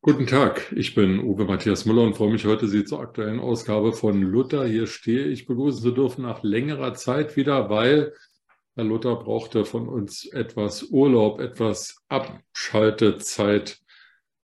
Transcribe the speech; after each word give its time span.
Guten 0.00 0.28
Tag, 0.28 0.72
ich 0.76 0.94
bin 0.94 1.18
Uwe 1.18 1.44
Matthias 1.44 1.84
Müller 1.84 2.02
und 2.02 2.16
freue 2.16 2.30
mich 2.30 2.44
heute, 2.46 2.68
Sie 2.68 2.84
zur 2.84 3.00
aktuellen 3.00 3.40
Ausgabe 3.40 3.92
von 3.92 4.22
Luther 4.22 4.64
hier 4.64 4.86
stehe 4.86 5.26
ich 5.26 5.44
begrüßen 5.44 5.82
zu 5.82 5.90
dürfen 5.90 6.22
nach 6.22 6.44
längerer 6.44 6.94
Zeit 6.94 7.36
wieder, 7.36 7.68
weil 7.68 8.14
Herr 8.76 8.84
Luther 8.84 9.16
brauchte 9.16 9.64
von 9.64 9.88
uns 9.88 10.24
etwas 10.24 10.84
Urlaub, 10.84 11.40
etwas 11.40 11.96
Abschaltezeit 12.08 13.80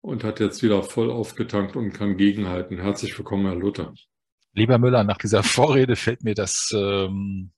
und 0.02 0.22
hat 0.22 0.38
jetzt 0.38 0.62
wieder 0.62 0.82
voll 0.82 1.10
aufgetankt 1.10 1.76
und 1.76 1.92
kann 1.94 2.18
gegenhalten. 2.18 2.78
Herzlich 2.78 3.16
willkommen, 3.16 3.46
Herr 3.46 3.56
Luther. 3.56 3.94
Lieber 4.52 4.76
Müller, 4.76 5.02
nach 5.02 5.18
dieser 5.18 5.42
Vorrede 5.42 5.96
fällt 5.96 6.24
mir 6.24 6.34
das 6.34 6.70
ähm, 6.74 7.52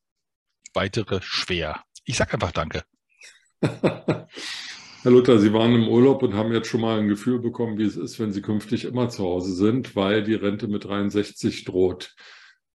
weitere 0.74 1.20
schwer. 1.23 1.82
Ich 2.04 2.18
sage 2.18 2.34
einfach 2.34 2.52
Danke. 2.52 2.84
Herr 5.02 5.12
Luther, 5.12 5.38
Sie 5.38 5.54
waren 5.54 5.74
im 5.74 5.88
Urlaub 5.88 6.22
und 6.22 6.34
haben 6.34 6.52
jetzt 6.52 6.68
schon 6.68 6.82
mal 6.82 6.98
ein 6.98 7.09
Gefühl 7.09 7.38
bekommen, 7.38 7.78
wie 7.78 7.84
es 7.84 7.96
ist, 7.96 8.20
wenn 8.20 8.32
Sie 8.32 8.42
künftig 8.42 8.84
immer 8.84 9.09
zu 9.09 9.23
Hause 9.23 9.54
sind, 9.54 9.96
weil 9.96 10.23
die 10.23 10.34
Rente 10.34 10.68
mit 10.68 10.84
63 10.84 11.64
droht. 11.64 12.15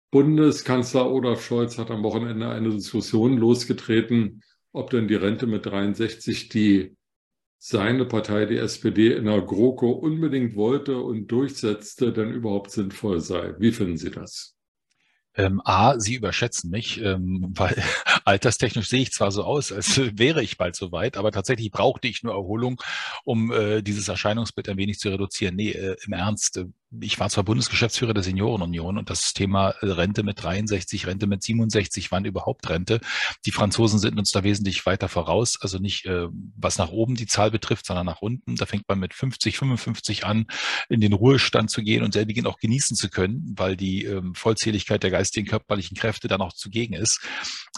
Bundeskanzler 0.09 1.11
Olaf 1.11 1.45
Scholz 1.45 1.77
hat 1.77 1.91
am 1.91 2.01
Wochenende 2.01 2.49
eine 2.49 2.71
Diskussion 2.71 3.37
losgetreten, 3.37 4.41
ob 4.71 4.89
denn 4.89 5.07
die 5.07 5.13
Rente 5.13 5.45
mit 5.45 5.67
63, 5.67 6.49
die 6.49 6.97
seine 7.59 8.05
Partei, 8.05 8.47
die 8.47 8.57
SPD, 8.57 9.13
in 9.13 9.25
der 9.25 9.41
GroKo 9.41 9.91
unbedingt 9.91 10.55
wollte 10.55 10.97
und 10.97 11.27
durchsetzte, 11.27 12.11
denn 12.11 12.33
überhaupt 12.33 12.71
sinnvoll 12.71 13.21
sei. 13.21 13.53
Wie 13.59 13.71
finden 13.71 13.97
Sie 13.97 14.09
das? 14.09 14.54
Ähm, 15.38 15.61
A, 15.66 16.00
Sie 16.00 16.16
überschätzen 16.16 16.69
mich, 16.69 17.02
ähm, 17.02 17.52
weil 17.55 17.81
alterstechnisch 18.23 18.88
sehe 18.88 19.02
ich 19.02 19.11
zwar 19.11 19.31
so 19.31 19.44
aus, 19.44 19.72
als 19.72 19.97
wäre 20.17 20.41
ich 20.44 20.58
bald 20.58 20.75
so 20.75 20.91
weit, 20.91 21.17
aber 21.17 21.31
tatsächlich 21.31 21.72
brauchte 21.72 22.08
ich 22.08 22.23
nur 22.23 22.33
Erholung, 22.33 22.81
um 23.23 23.52
äh, 23.52 23.81
dieses 23.81 24.08
Erscheinungsbild 24.08 24.69
ein 24.69 24.78
wenig 24.78 25.00
zu 25.00 25.09
reduzieren. 25.09 25.56
Nee, 25.56 25.72
äh, 25.72 25.95
im 26.06 26.13
Ernst, 26.13 26.58
äh, 26.58 26.66
ich 27.02 27.19
war 27.19 27.30
zwar 27.30 27.44
Bundesgeschäftsführer 27.44 28.14
der 28.14 28.23
Seniorenunion 28.23 28.97
und 28.97 29.09
das 29.09 29.33
Thema 29.33 29.72
äh, 29.81 29.88
Rente 29.88 30.23
mit 30.23 30.41
63, 30.41 31.08
Rente 31.08 31.28
mit 31.28 31.44
67, 31.44 32.11
wann 32.11 32.25
überhaupt 32.25 32.69
Rente. 32.69 33.02
Die 33.45 33.52
Franzosen 33.52 34.00
sind 34.00 34.17
uns 34.17 34.31
da 34.31 34.44
wesentlich 34.44 34.86
weiter 34.86 35.09
voraus, 35.09 35.59
also 35.61 35.78
nicht 35.80 36.06
äh, 36.06 36.28
was 36.56 36.78
nach 36.78 36.89
oben 36.89 37.16
die 37.16 37.28
Zahl 37.28 37.52
betrifft, 37.52 37.86
sondern 37.86 38.06
nach 38.06 38.22
unten. 38.22 38.56
Da 38.56 38.66
fängt 38.66 38.88
man 38.88 39.00
mit 39.00 39.13
50, 39.13 39.58
55 39.58 40.25
an, 40.25 40.45
in 40.89 41.02
den 41.02 41.13
Ruhestand 41.13 41.69
zu 41.69 41.81
gehen 41.81 42.03
und 42.03 42.13
selbigen 42.13 42.45
auch 42.45 42.58
genießen 42.58 42.95
zu 42.95 43.09
können, 43.09 43.53
weil 43.58 43.75
die 43.75 44.06
ähm, 44.06 44.36
Vollzähligkeit 44.36 45.03
der 45.03 45.11
geistigen, 45.11 45.47
körperlichen 45.47 45.97
Kräfte 45.97 46.28
dann 46.28 46.41
auch 46.41 46.53
zugegen 46.53 46.94
ist. 46.94 47.22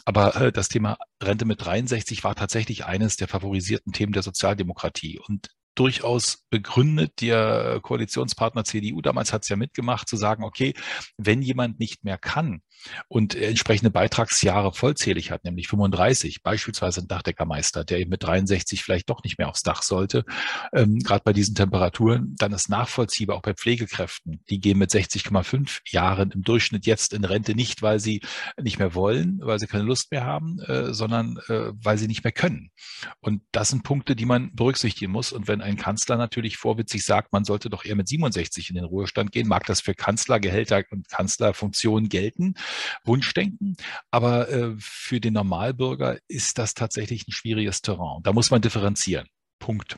Aber 0.06 0.36
äh, 0.36 0.52
das 0.52 0.70
Thema 0.70 0.98
Rente 1.22 1.46
mit 1.46 1.64
63 1.66 2.24
war 2.24 2.36
tatsächlich 2.36 2.86
eines 2.86 3.18
der 3.18 3.28
favorisierten 3.28 3.94
Themen 3.94 4.14
der 4.14 4.24
Sozialdemokratie. 4.24 5.20
Und 5.20 5.50
durchaus 5.80 6.45
begründet. 6.50 7.22
Der 7.22 7.80
Koalitionspartner 7.81 8.64
CDU 8.64 9.02
damals 9.02 9.33
hat 9.33 9.44
es 9.44 9.50
ja 9.50 9.56
mitgemacht, 9.56 10.08
zu 10.08 10.17
sagen, 10.17 10.44
okay, 10.44 10.73
wenn 11.17 11.42
jemand 11.42 11.80
nicht 11.80 12.03
mehr 12.03 12.17
kann 12.17 12.61
und 13.08 13.36
entsprechende 13.36 13.92
Beitragsjahre 13.92 14.73
vollzählig 14.73 15.32
hat, 15.32 15.43
nämlich 15.43 15.67
35, 15.67 16.43
beispielsweise 16.43 17.02
ein 17.02 17.08
Dachdeckermeister, 17.08 17.83
der 17.83 17.99
eben 17.99 18.10
mit 18.10 18.23
63 18.23 18.83
vielleicht 18.83 19.10
doch 19.10 19.23
nicht 19.23 19.38
mehr 19.38 19.49
aufs 19.49 19.64
Dach 19.64 19.82
sollte, 19.82 20.26
ähm, 20.73 20.99
gerade 20.99 21.23
bei 21.23 21.33
diesen 21.33 21.55
Temperaturen, 21.55 22.36
dann 22.37 22.54
ist 22.54 22.70
nachvollziehbar 22.70 23.37
auch 23.37 23.42
bei 23.42 23.54
Pflegekräften. 23.54 24.42
Die 24.49 24.60
gehen 24.60 24.77
mit 24.77 24.92
60,5 24.92 25.82
Jahren 25.89 26.32
im 26.32 26.43
Durchschnitt 26.43 26.86
jetzt 26.86 27.14
in 27.14 27.23
Rente 27.23 27.55
nicht, 27.55 27.82
weil 27.82 27.99
sie 27.99 28.21
nicht 28.61 28.80
mehr 28.80 28.95
wollen, 28.95 29.39
weil 29.42 29.60
sie 29.60 29.67
keine 29.67 29.83
Lust 29.83 30.11
mehr 30.11 30.26
haben, 30.26 30.60
äh, 30.60 30.93
sondern 30.93 31.37
äh, 31.48 31.71
weil 31.73 31.98
sie 31.98 32.08
nicht 32.08 32.23
mehr 32.23 32.33
können. 32.33 32.71
Und 33.20 33.42
das 33.52 33.70
sind 33.70 33.83
Punkte, 33.83 34.16
die 34.16 34.26
man 34.26 34.55
berücksichtigen 34.55 35.11
muss. 35.11 35.32
Und 35.32 35.48
wenn 35.48 35.61
ein 35.61 35.77
Kanzler 35.77 36.17
natürlich 36.17 36.58
vorwitzig 36.58 37.04
sagt, 37.04 37.33
man 37.33 37.45
sollte 37.45 37.70
doch 37.70 37.86
eher 37.86 37.95
mit 37.95 38.08
67 38.08 38.70
in 38.70 38.76
den 38.76 38.86
Ruhestand 38.86 39.32
gehen, 39.32 39.48
mag 39.48 39.66
das 39.66 39.82
für 39.82 39.93
Kanzlergehälter 39.93 40.83
und 40.92 41.10
Kanzlerfunktionen 41.10 42.10
gelten, 42.10 42.55
Wunschdenken, 43.04 43.76
aber 44.11 44.50
äh, 44.50 44.76
für 44.80 45.20
den 45.20 45.33
Normalbürger 45.33 46.17
ist 46.28 46.58
das 46.58 46.73
tatsächlich 46.73 47.28
ein 47.28 47.32
schwieriges 47.32 47.82
Terrain. 47.82 48.22
Da 48.23 48.33
muss 48.33 48.52
man 48.52 48.61
differenzieren. 48.61 49.28
Punkt. 49.60 49.98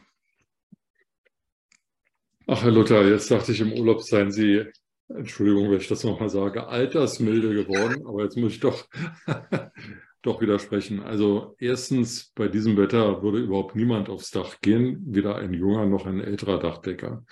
Ach, 2.47 2.63
Herr 2.63 2.72
Luther, 2.72 3.07
jetzt 3.07 3.30
dachte 3.30 3.52
ich, 3.52 3.62
im 3.62 3.74
Urlaub 3.74 4.02
seien 4.02 4.31
Sie, 4.31 4.66
Entschuldigung, 5.07 5.69
wenn 5.69 5.80
ich 5.80 5.88
das 5.88 6.03
nochmal 6.03 6.30
sage, 6.30 6.68
altersmilde 6.68 7.53
geworden, 7.53 8.06
aber 8.07 8.24
jetzt 8.24 8.38
muss 8.38 8.53
ich 8.53 8.59
doch 8.59 8.88
doch 10.22 10.41
widersprechen. 10.41 11.01
Also 11.01 11.56
erstens, 11.59 12.31
bei 12.36 12.47
diesem 12.47 12.78
Wetter 12.78 13.22
würde 13.24 13.40
überhaupt 13.40 13.75
niemand 13.75 14.09
aufs 14.09 14.31
Dach 14.31 14.59
gehen, 14.62 15.01
weder 15.06 15.36
ein 15.36 15.53
junger 15.53 15.86
noch 15.86 16.06
ein 16.06 16.19
älterer 16.19 16.59
Dachdecker. 16.59 17.24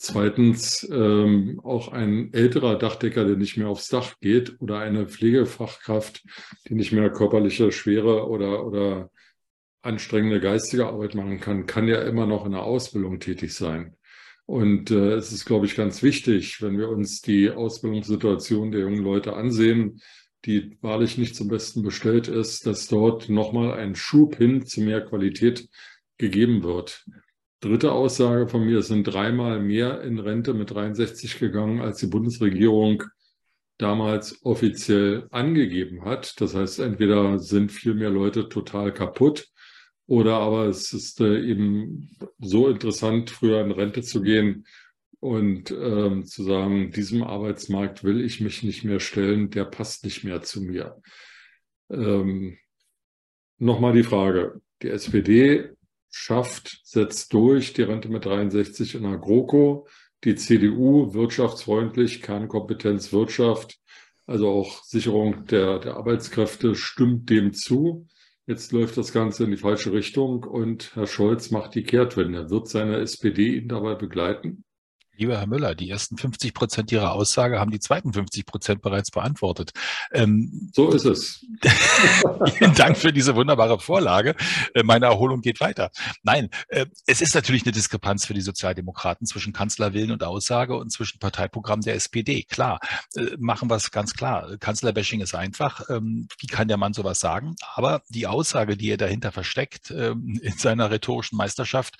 Zweitens, 0.00 0.88
ähm, 0.92 1.60
auch 1.64 1.88
ein 1.88 2.32
älterer 2.32 2.78
Dachdecker, 2.78 3.24
der 3.24 3.36
nicht 3.36 3.56
mehr 3.56 3.68
aufs 3.68 3.88
Dach 3.88 4.14
geht, 4.20 4.60
oder 4.60 4.78
eine 4.78 5.08
Pflegefachkraft, 5.08 6.24
die 6.68 6.74
nicht 6.74 6.92
mehr 6.92 7.10
körperliche 7.10 7.72
schwere 7.72 8.28
oder, 8.28 8.64
oder 8.64 9.10
anstrengende 9.82 10.40
geistige 10.40 10.86
Arbeit 10.86 11.16
machen 11.16 11.40
kann, 11.40 11.66
kann 11.66 11.88
ja 11.88 12.00
immer 12.02 12.26
noch 12.26 12.46
in 12.46 12.52
der 12.52 12.62
Ausbildung 12.62 13.18
tätig 13.18 13.54
sein. 13.54 13.96
Und 14.46 14.92
äh, 14.92 15.14
es 15.14 15.32
ist, 15.32 15.46
glaube 15.46 15.66
ich, 15.66 15.74
ganz 15.74 16.02
wichtig, 16.02 16.62
wenn 16.62 16.78
wir 16.78 16.88
uns 16.88 17.20
die 17.20 17.50
Ausbildungssituation 17.50 18.70
der 18.70 18.82
jungen 18.82 19.02
Leute 19.02 19.34
ansehen, 19.34 20.00
die 20.44 20.78
wahrlich 20.80 21.18
nicht 21.18 21.34
zum 21.34 21.48
Besten 21.48 21.82
bestellt 21.82 22.28
ist, 22.28 22.66
dass 22.66 22.86
dort 22.86 23.28
nochmal 23.28 23.72
ein 23.72 23.96
Schub 23.96 24.36
hin 24.36 24.64
zu 24.64 24.80
mehr 24.80 25.00
Qualität 25.00 25.68
gegeben 26.18 26.62
wird. 26.62 27.04
Dritte 27.60 27.92
Aussage 27.92 28.48
von 28.48 28.64
mir, 28.64 28.78
es 28.78 28.88
sind 28.88 29.04
dreimal 29.04 29.60
mehr 29.60 30.02
in 30.02 30.18
Rente 30.18 30.54
mit 30.54 30.70
63 30.70 31.38
gegangen, 31.38 31.80
als 31.80 31.98
die 31.98 32.06
Bundesregierung 32.06 33.02
damals 33.78 34.44
offiziell 34.44 35.26
angegeben 35.30 36.04
hat. 36.04 36.40
Das 36.40 36.54
heißt, 36.54 36.78
entweder 36.78 37.38
sind 37.38 37.72
viel 37.72 37.94
mehr 37.94 38.10
Leute 38.10 38.48
total 38.48 38.92
kaputt 38.92 39.48
oder 40.06 40.36
aber 40.36 40.66
es 40.66 40.92
ist 40.92 41.20
äh, 41.20 41.40
eben 41.40 42.16
so 42.38 42.68
interessant, 42.68 43.30
früher 43.30 43.60
in 43.60 43.72
Rente 43.72 44.02
zu 44.02 44.22
gehen, 44.22 44.64
und 45.20 45.70
ähm, 45.72 46.24
zu 46.24 46.44
sagen, 46.44 46.92
diesem 46.92 47.24
Arbeitsmarkt 47.24 48.04
will 48.04 48.24
ich 48.24 48.40
mich 48.40 48.62
nicht 48.62 48.84
mehr 48.84 49.00
stellen, 49.00 49.50
der 49.50 49.64
passt 49.64 50.04
nicht 50.04 50.24
mehr 50.24 50.42
zu 50.42 50.62
mir. 50.62 51.00
Ähm, 51.90 52.56
Nochmal 53.60 53.92
die 53.92 54.04
Frage, 54.04 54.60
die 54.82 54.88
SPD 54.88 55.70
schafft, 56.10 56.80
setzt 56.84 57.32
durch 57.32 57.72
die 57.72 57.82
Rente 57.82 58.08
mit 58.08 58.24
63 58.24 58.94
in 58.94 59.02
der 59.02 59.18
GroKo, 59.18 59.86
die 60.24 60.34
CDU 60.34 61.14
wirtschaftsfreundlich, 61.14 62.22
Kernkompetenz 62.22 63.12
Wirtschaft, 63.12 63.78
also 64.26 64.48
auch 64.48 64.82
Sicherung 64.84 65.46
der, 65.46 65.78
der 65.78 65.96
Arbeitskräfte 65.96 66.74
stimmt 66.74 67.30
dem 67.30 67.52
zu. 67.52 68.06
Jetzt 68.46 68.72
läuft 68.72 68.96
das 68.96 69.12
Ganze 69.12 69.44
in 69.44 69.50
die 69.50 69.56
falsche 69.56 69.92
Richtung 69.92 70.44
und 70.44 70.94
Herr 70.94 71.06
Scholz 71.06 71.50
macht 71.50 71.74
die 71.74 71.82
Kehrtwende. 71.82 72.50
Wird 72.50 72.68
seine 72.68 72.96
SPD 72.98 73.56
ihn 73.56 73.68
dabei 73.68 73.94
begleiten? 73.94 74.64
Lieber 75.18 75.36
Herr 75.36 75.48
Müller, 75.48 75.74
die 75.74 75.90
ersten 75.90 76.16
50 76.16 76.54
Prozent 76.54 76.92
Ihrer 76.92 77.10
Aussage 77.12 77.58
haben 77.58 77.72
die 77.72 77.80
zweiten 77.80 78.12
50 78.12 78.46
Prozent 78.46 78.82
bereits 78.82 79.10
beantwortet. 79.10 79.72
Ähm, 80.12 80.70
so 80.72 80.92
ist 80.92 81.06
es. 81.06 81.44
Vielen 82.54 82.74
Dank 82.76 82.96
für 82.96 83.12
diese 83.12 83.34
wunderbare 83.34 83.80
Vorlage. 83.80 84.36
Äh, 84.74 84.84
meine 84.84 85.06
Erholung 85.06 85.40
geht 85.40 85.60
weiter. 85.60 85.90
Nein, 86.22 86.50
äh, 86.68 86.86
es 87.06 87.20
ist 87.20 87.34
natürlich 87.34 87.64
eine 87.64 87.72
Diskrepanz 87.72 88.26
für 88.26 88.34
die 88.34 88.40
Sozialdemokraten 88.42 89.26
zwischen 89.26 89.52
Kanzlerwillen 89.52 90.12
und 90.12 90.22
Aussage 90.22 90.76
und 90.76 90.92
zwischen 90.92 91.18
Parteiprogramm 91.18 91.80
der 91.80 91.96
SPD. 91.96 92.44
Klar, 92.44 92.78
äh, 93.16 93.36
machen 93.38 93.68
wir 93.68 93.74
es 93.74 93.90
ganz 93.90 94.14
klar. 94.14 94.56
Kanzlerbashing 94.58 95.20
ist 95.20 95.34
einfach. 95.34 95.90
Ähm, 95.90 96.28
wie 96.38 96.46
kann 96.46 96.68
der 96.68 96.76
Mann 96.76 96.92
sowas 96.92 97.18
sagen? 97.18 97.56
Aber 97.74 98.02
die 98.08 98.28
Aussage, 98.28 98.76
die 98.76 98.90
er 98.90 98.98
dahinter 98.98 99.32
versteckt 99.32 99.90
ähm, 99.90 100.38
in 100.40 100.56
seiner 100.58 100.92
rhetorischen 100.92 101.36
Meisterschaft, 101.36 101.96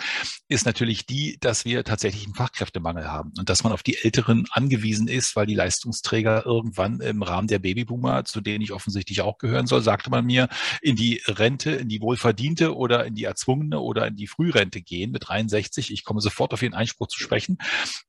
ist 0.46 0.66
natürlich 0.66 1.04
die, 1.04 1.36
dass 1.40 1.64
wir 1.64 1.82
tatsächlich 1.82 2.24
einen 2.24 2.36
Fachkräftemangel 2.36 3.07
haben 3.10 3.32
und 3.38 3.48
dass 3.48 3.64
man 3.64 3.72
auf 3.72 3.82
die 3.82 3.96
Älteren 4.02 4.46
angewiesen 4.50 5.08
ist, 5.08 5.36
weil 5.36 5.46
die 5.46 5.54
Leistungsträger 5.54 6.44
irgendwann 6.46 7.00
im 7.00 7.22
Rahmen 7.22 7.48
der 7.48 7.58
Babyboomer, 7.58 8.24
zu 8.24 8.40
denen 8.40 8.62
ich 8.62 8.72
offensichtlich 8.72 9.20
auch 9.22 9.38
gehören 9.38 9.66
soll, 9.66 9.82
sagte 9.82 10.10
man 10.10 10.24
mir, 10.24 10.48
in 10.82 10.96
die 10.96 11.22
Rente, 11.26 11.70
in 11.72 11.88
die 11.88 12.00
wohlverdiente 12.00 12.76
oder 12.76 13.04
in 13.04 13.14
die 13.14 13.24
erzwungene 13.24 13.80
oder 13.80 14.06
in 14.06 14.16
die 14.16 14.26
Frührente 14.26 14.82
gehen 14.82 15.10
mit 15.10 15.28
63. 15.28 15.92
Ich 15.92 16.04
komme 16.04 16.20
sofort 16.20 16.52
auf 16.52 16.62
Ihren 16.62 16.74
Einspruch 16.74 17.08
zu 17.08 17.20
sprechen, 17.20 17.58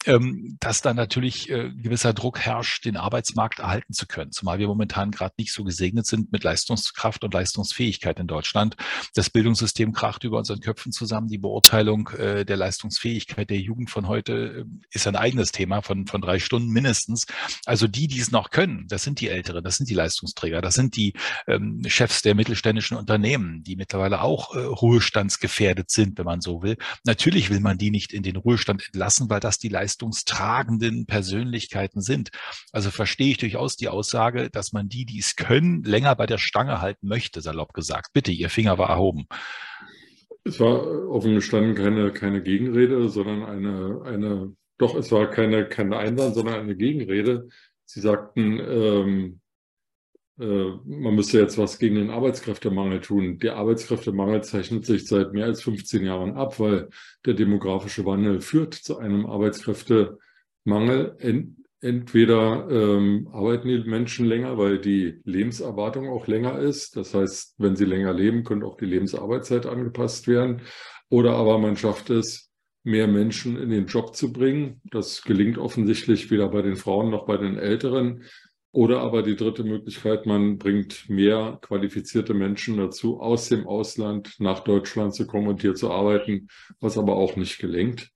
ähm, 0.06 0.58
dass 0.60 0.82
da 0.82 0.94
natürlich 0.94 1.50
äh, 1.50 1.72
gewisser 1.72 2.14
Druck 2.14 2.40
herrscht, 2.40 2.86
den 2.86 2.98
Arbeitsmarkt 2.98 3.60
erhalten 3.60 3.94
zu 3.94 4.08
können, 4.08 4.32
zumal 4.32 4.60
wir 4.60 4.68
momentan 4.68 5.12
gerade 5.12 5.36
nicht 5.38 5.54
so 5.54 5.64
gesegnet 5.64 6.06
sind 6.06 6.32
mit 6.32 6.44
Leistungskraft 6.44 7.24
und 7.24 7.34
Leistungsfähigkeit 7.34 8.20
in 8.20 8.28
Deutschland. 8.28 8.76
Das 9.14 9.30
Bildungssystem 9.30 9.94
kracht 9.94 10.24
über 10.24 10.38
unseren 10.38 10.60
Köpfen 10.60 10.92
zusammen. 10.92 11.28
Die 11.28 11.38
Beurteilung 11.38 12.10
äh, 12.10 12.46
der 12.46 12.58
Leistungsfähigkeit 12.58 13.50
der 13.50 13.60
Jugend 13.60 13.90
von 13.90 14.08
heute 14.08 14.66
ist 14.92 15.08
ein 15.08 15.16
eigenes 15.16 15.52
Thema 15.52 15.82
von, 15.82 16.08
von 16.08 16.22
drei 16.22 16.40
Stunden 16.40 16.70
mindestens. 16.70 17.26
Also 17.66 17.88
die, 17.88 18.08
die 18.08 18.20
es 18.20 18.32
noch 18.32 18.50
können, 18.50 18.86
das 18.88 19.04
sind 19.04 19.20
die 19.22 19.30
Älteren, 19.30 19.64
das 19.64 19.78
sind 19.78 19.90
die 19.90 19.94
Leistungsträger, 19.94 20.62
das 20.62 20.76
sind 20.76 20.96
die 20.96 21.14
ähm, 21.48 21.82
Chefs 21.88 22.22
der 22.22 22.36
mittelständischen 22.36 22.98
Unternehmen, 22.98 23.64
die 23.64 23.76
mittlerweile 23.76 24.22
auch 24.22 24.56
äh, 24.56 24.60
ruhestandsgefährdet 24.60 25.90
sind, 25.90 26.18
wenn 26.18 26.26
man 26.26 26.42
so 26.42 26.62
will. 26.62 26.78
Natürlich 27.06 27.50
will 27.50 27.60
man 27.60 27.78
die 27.78 27.92
nicht 27.92 28.14
in 28.14 28.24
den 28.24 28.36
Ruhestand 28.36 28.86
entlassen, 28.86 29.30
weil 29.30 29.40
das 29.40 29.58
die 29.60 29.70
leistungstragenden 29.70 31.06
Persönlichkeiten 31.06 32.02
sind. 32.02 32.30
Also 32.72 32.92
verstehe 32.92 33.32
ich 33.32 33.38
durchaus 33.38 33.76
die 33.76 33.90
Aussage, 33.90 34.50
dass 34.50 34.74
man 34.74 34.90
die, 34.90 35.06
die 35.06 35.20
es 35.20 35.36
können, 35.36 35.84
länger 35.84 36.16
bei 36.16 36.26
der 36.26 36.38
Stange 36.38 36.82
halten 36.82 37.08
möchte, 37.08 37.42
salopp 37.42 37.74
gesagt. 37.74 38.14
Bitte, 38.14 38.32
Ihr 38.32 38.50
Finger 38.50 38.78
war 38.78 38.90
erhoben. 38.90 39.28
Es 40.44 40.60
war 40.60 41.10
offen 41.10 41.36
gestanden 41.36 41.76
keine, 41.76 42.12
keine 42.12 42.42
Gegenrede, 42.42 43.10
sondern 43.10 43.44
eine, 43.44 44.02
eine, 44.06 44.56
doch, 44.80 44.96
es 44.96 45.12
war 45.12 45.30
keine, 45.30 45.68
keine 45.68 45.98
Einwand, 45.98 46.34
sondern 46.34 46.56
eine 46.56 46.76
Gegenrede. 46.76 47.50
Sie 47.86 48.00
sagten, 48.00 48.60
ähm, 48.60 49.42
äh, 50.40 50.72
man 50.86 51.16
müsste 51.16 51.40
jetzt 51.40 51.58
was 51.58 51.80
gegen 51.80 51.96
den 51.96 52.10
Arbeitskräftemangel 52.10 53.02
tun. 53.02 53.40
Der 53.40 53.58
Arbeitskräftemangel 53.58 54.42
zeichnet 54.44 54.86
sich 54.86 55.06
seit 55.06 55.34
mehr 55.34 55.46
als 55.46 55.62
15 55.62 56.06
Jahren 56.06 56.38
ab, 56.38 56.60
weil 56.60 56.90
der 57.26 57.34
demografische 57.34 58.06
Wandel 58.06 58.40
führt 58.40 58.74
zu 58.74 58.98
einem 58.98 59.26
Arbeitskräftemangel 59.26 61.18
entweder 61.82 62.68
ähm, 62.70 63.30
arbeiten 63.32 63.68
die 63.68 63.80
Menschen 63.80 64.26
länger, 64.26 64.58
weil 64.58 64.80
die 64.80 65.20
Lebenserwartung 65.24 66.10
auch 66.10 66.28
länger 66.28 66.60
ist. 66.60 66.96
Das 66.96 67.14
heißt, 67.14 67.56
wenn 67.58 67.76
sie 67.76 67.86
länger 67.86 68.14
leben, 68.14 68.44
könnte 68.44 68.66
auch 68.66 68.78
die 68.78 68.86
Lebensarbeitszeit 68.86 69.66
angepasst 69.66 70.28
werden. 70.28 70.62
Oder 71.10 71.36
aber 71.36 71.58
man 71.58 71.76
schafft 71.76 72.10
es, 72.10 72.49
mehr 72.84 73.08
Menschen 73.08 73.58
in 73.58 73.70
den 73.70 73.88
Job 73.88 74.16
zu 74.16 74.32
bringen. 74.32 74.82
Das 74.92 75.24
gelingt 75.24 75.58
offensichtlich 75.58 76.32
weder 76.32 76.50
bei 76.50 76.62
den 76.62 76.76
Frauen 76.76 77.10
noch 77.10 77.26
bei 77.26 77.38
den 77.38 77.58
Älteren. 77.58 78.24
Oder 78.72 79.02
aber 79.02 79.24
die 79.24 79.36
dritte 79.36 79.64
Möglichkeit, 79.64 80.28
man 80.28 80.60
bringt 80.60 81.10
mehr 81.10 81.58
qualifizierte 81.62 82.36
Menschen 82.36 82.78
dazu, 82.78 83.20
aus 83.20 83.50
dem 83.50 83.66
Ausland 83.66 84.36
nach 84.40 84.60
Deutschland 84.60 85.16
zu 85.16 85.26
kommen 85.26 85.48
und 85.48 85.62
hier 85.62 85.74
zu 85.74 85.90
arbeiten, 85.90 86.50
was 86.80 86.98
aber 86.98 87.16
auch 87.16 87.36
nicht 87.36 87.58
gelingt. 87.58 88.12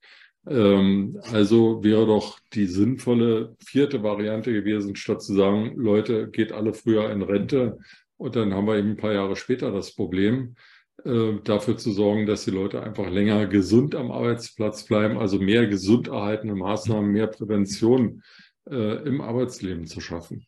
Ähm, 0.46 1.20
also 1.32 1.82
wäre 1.82 2.06
doch 2.06 2.38
die 2.52 2.66
sinnvolle 2.66 3.56
vierte 3.64 4.02
Variante 4.04 4.52
gewesen, 4.52 4.94
statt 4.94 5.22
zu 5.22 5.34
sagen, 5.34 5.72
Leute, 5.76 6.30
geht 6.30 6.52
alle 6.52 6.72
früher 6.72 7.10
in 7.10 7.22
Rente 7.22 7.78
und 8.16 8.36
dann 8.36 8.54
haben 8.54 8.66
wir 8.66 8.76
eben 8.76 8.90
ein 8.90 8.96
paar 8.96 9.12
Jahre 9.12 9.34
später 9.34 9.72
das 9.72 9.94
Problem, 9.94 10.54
dafür 11.04 11.76
zu 11.76 11.92
sorgen, 11.92 12.24
dass 12.24 12.44
die 12.44 12.50
Leute 12.50 12.82
einfach 12.82 13.10
länger 13.10 13.46
gesund 13.46 13.94
am 13.94 14.10
Arbeitsplatz 14.10 14.84
bleiben, 14.84 15.18
also 15.18 15.38
mehr 15.38 15.66
gesund 15.66 16.08
erhaltene 16.08 16.54
Maßnahmen, 16.54 17.10
mehr 17.10 17.26
Prävention 17.26 18.22
äh, 18.70 19.06
im 19.06 19.20
Arbeitsleben 19.20 19.86
zu 19.86 20.00
schaffen. 20.00 20.46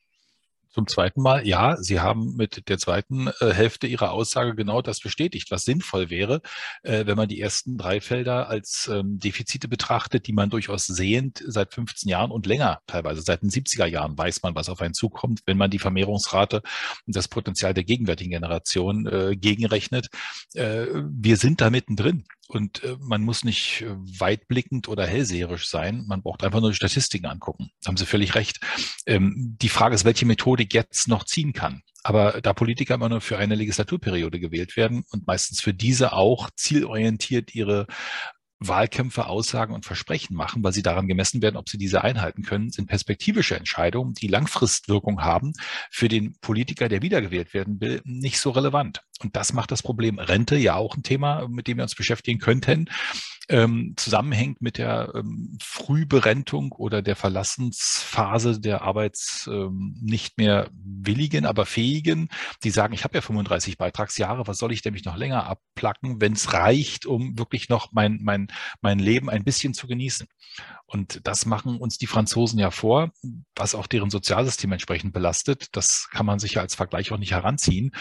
Zum 0.76 0.86
zweiten 0.86 1.22
Mal, 1.22 1.46
ja, 1.46 1.78
Sie 1.78 2.00
haben 2.00 2.36
mit 2.36 2.68
der 2.68 2.76
zweiten 2.76 3.28
äh, 3.40 3.50
Hälfte 3.50 3.86
Ihrer 3.86 4.10
Aussage 4.10 4.54
genau 4.54 4.82
das 4.82 5.00
bestätigt, 5.00 5.50
was 5.50 5.64
sinnvoll 5.64 6.10
wäre, 6.10 6.42
äh, 6.82 7.06
wenn 7.06 7.16
man 7.16 7.28
die 7.28 7.40
ersten 7.40 7.78
drei 7.78 8.02
Felder 8.02 8.50
als 8.50 8.86
ähm, 8.92 9.18
Defizite 9.18 9.68
betrachtet, 9.68 10.26
die 10.26 10.34
man 10.34 10.50
durchaus 10.50 10.86
sehend 10.86 11.42
seit 11.46 11.72
15 11.72 12.10
Jahren 12.10 12.30
und 12.30 12.44
länger, 12.44 12.82
teilweise 12.86 13.22
seit 13.22 13.40
den 13.40 13.48
70er 13.48 13.86
Jahren, 13.86 14.18
weiß 14.18 14.42
man, 14.42 14.54
was 14.54 14.68
auf 14.68 14.82
einen 14.82 14.92
zukommt, 14.92 15.40
wenn 15.46 15.56
man 15.56 15.70
die 15.70 15.78
Vermehrungsrate 15.78 16.60
und 17.06 17.16
das 17.16 17.26
Potenzial 17.26 17.72
der 17.72 17.84
gegenwärtigen 17.84 18.32
Generation 18.32 19.06
äh, 19.06 19.34
gegenrechnet. 19.34 20.08
Äh, 20.52 20.88
wir 20.92 21.38
sind 21.38 21.62
da 21.62 21.70
mittendrin. 21.70 22.24
Und 22.48 22.82
äh, 22.84 22.96
man 23.00 23.22
muss 23.22 23.44
nicht 23.44 23.82
äh, 23.82 23.94
weitblickend 23.96 24.88
oder 24.88 25.06
hellseherisch 25.06 25.68
sein. 25.68 26.04
Man 26.06 26.22
braucht 26.22 26.44
einfach 26.44 26.60
nur 26.60 26.70
die 26.70 26.76
Statistiken 26.76 27.26
angucken. 27.26 27.70
Da 27.82 27.88
haben 27.88 27.96
Sie 27.96 28.06
völlig 28.06 28.34
recht. 28.34 28.60
Ähm, 29.06 29.56
die 29.60 29.68
Frage 29.68 29.94
ist, 29.94 30.04
welche 30.04 30.26
Methodik 30.26 30.72
jetzt 30.74 31.08
noch 31.08 31.24
ziehen 31.24 31.52
kann. 31.52 31.82
Aber 32.02 32.40
da 32.40 32.52
Politiker 32.52 32.94
immer 32.94 33.08
nur 33.08 33.20
für 33.20 33.36
eine 33.36 33.56
Legislaturperiode 33.56 34.38
gewählt 34.38 34.76
werden 34.76 35.04
und 35.10 35.26
meistens 35.26 35.60
für 35.60 35.74
diese 35.74 36.12
auch 36.12 36.50
zielorientiert 36.54 37.54
ihre 37.54 37.86
Wahlkämpfe, 38.58 39.26
Aussagen 39.26 39.74
und 39.74 39.84
Versprechen 39.84 40.34
machen, 40.34 40.62
weil 40.62 40.72
sie 40.72 40.82
daran 40.82 41.08
gemessen 41.08 41.42
werden, 41.42 41.56
ob 41.56 41.68
sie 41.68 41.78
diese 41.78 42.02
einhalten 42.02 42.42
können, 42.42 42.70
sind 42.70 42.86
perspektivische 42.86 43.56
Entscheidungen, 43.56 44.14
die 44.14 44.28
Langfristwirkung 44.28 45.22
haben, 45.22 45.52
für 45.90 46.08
den 46.08 46.38
Politiker, 46.40 46.88
der 46.88 47.02
wiedergewählt 47.02 47.54
werden 47.54 47.80
will, 47.80 48.00
nicht 48.04 48.40
so 48.40 48.50
relevant. 48.50 49.02
Und 49.22 49.36
das 49.36 49.52
macht 49.52 49.70
das 49.70 49.82
Problem 49.82 50.18
Rente 50.18 50.56
ja 50.56 50.74
auch 50.74 50.96
ein 50.96 51.02
Thema, 51.02 51.48
mit 51.48 51.66
dem 51.66 51.78
wir 51.78 51.84
uns 51.84 51.94
beschäftigen 51.94 52.38
könnten 52.38 52.88
ähm, 53.48 53.94
zusammenhängt 53.96 54.60
mit 54.60 54.78
der 54.78 55.12
ähm, 55.14 55.56
Frühberentung 55.62 56.72
oder 56.72 57.00
der 57.00 57.14
Verlassensphase 57.14 58.60
der 58.60 58.82
Arbeits 58.82 59.48
ähm, 59.52 59.96
nicht 60.00 60.36
mehr 60.38 60.68
willigen, 60.72 61.46
aber 61.46 61.64
fähigen, 61.64 62.28
die 62.64 62.70
sagen, 62.70 62.94
ich 62.94 63.04
habe 63.04 63.14
ja 63.14 63.20
35 63.20 63.78
Beitragsjahre, 63.78 64.46
was 64.46 64.58
soll 64.58 64.72
ich 64.72 64.82
denn 64.82 64.94
mich 64.94 65.04
noch 65.04 65.16
länger 65.16 65.46
abplacken, 65.46 66.20
wenn 66.20 66.32
es 66.32 66.52
reicht, 66.52 67.06
um 67.06 67.38
wirklich 67.38 67.68
noch 67.68 67.92
mein, 67.92 68.18
mein, 68.22 68.48
mein 68.80 68.98
Leben 68.98 69.30
ein 69.30 69.44
bisschen 69.44 69.74
zu 69.74 69.86
genießen. 69.86 70.26
Und 70.86 71.20
das 71.24 71.46
machen 71.46 71.78
uns 71.78 71.98
die 71.98 72.06
Franzosen 72.06 72.58
ja 72.58 72.70
vor, 72.70 73.12
was 73.54 73.74
auch 73.74 73.86
deren 73.86 74.10
Sozialsystem 74.10 74.72
entsprechend 74.72 75.12
belastet. 75.12 75.68
Das 75.72 76.08
kann 76.10 76.26
man 76.26 76.38
sich 76.38 76.54
ja 76.54 76.62
als 76.62 76.74
Vergleich 76.74 77.12
auch 77.12 77.18
nicht 77.18 77.32
heranziehen. 77.32 77.92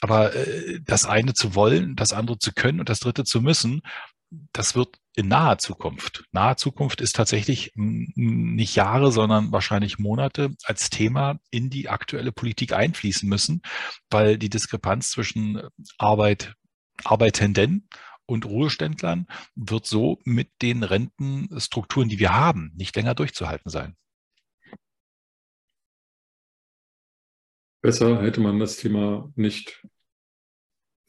Aber 0.00 0.34
äh, 0.34 0.80
das 0.84 1.06
eine 1.06 1.32
zu 1.32 1.54
wollen, 1.54 1.96
das 1.96 2.12
andere 2.12 2.38
zu 2.38 2.52
können 2.52 2.80
und 2.80 2.88
das 2.88 3.00
dritte 3.00 3.24
zu 3.24 3.40
müssen, 3.40 3.82
das 4.52 4.74
wird 4.74 4.98
in 5.14 5.28
naher 5.28 5.58
Zukunft, 5.58 6.24
nahe 6.32 6.56
Zukunft 6.56 7.00
ist 7.00 7.16
tatsächlich 7.16 7.72
nicht 7.74 8.74
Jahre, 8.74 9.12
sondern 9.12 9.52
wahrscheinlich 9.52 9.98
Monate 9.98 10.54
als 10.64 10.88
Thema 10.88 11.38
in 11.50 11.68
die 11.68 11.88
aktuelle 11.88 12.32
Politik 12.32 12.72
einfließen 12.72 13.28
müssen, 13.28 13.62
weil 14.10 14.38
die 14.38 14.48
Diskrepanz 14.48 15.10
zwischen 15.10 15.62
Arbeit, 15.98 16.54
Arbeitenden 17.04 17.88
und 18.26 18.46
Ruheständlern 18.46 19.26
wird 19.54 19.86
so 19.86 20.18
mit 20.24 20.50
den 20.62 20.82
Rentenstrukturen, 20.82 22.08
die 22.08 22.18
wir 22.18 22.34
haben, 22.34 22.72
nicht 22.74 22.96
länger 22.96 23.14
durchzuhalten 23.14 23.70
sein. 23.70 23.96
Besser 27.82 28.22
hätte 28.22 28.40
man 28.40 28.60
das 28.60 28.76
Thema 28.76 29.30
nicht 29.34 29.84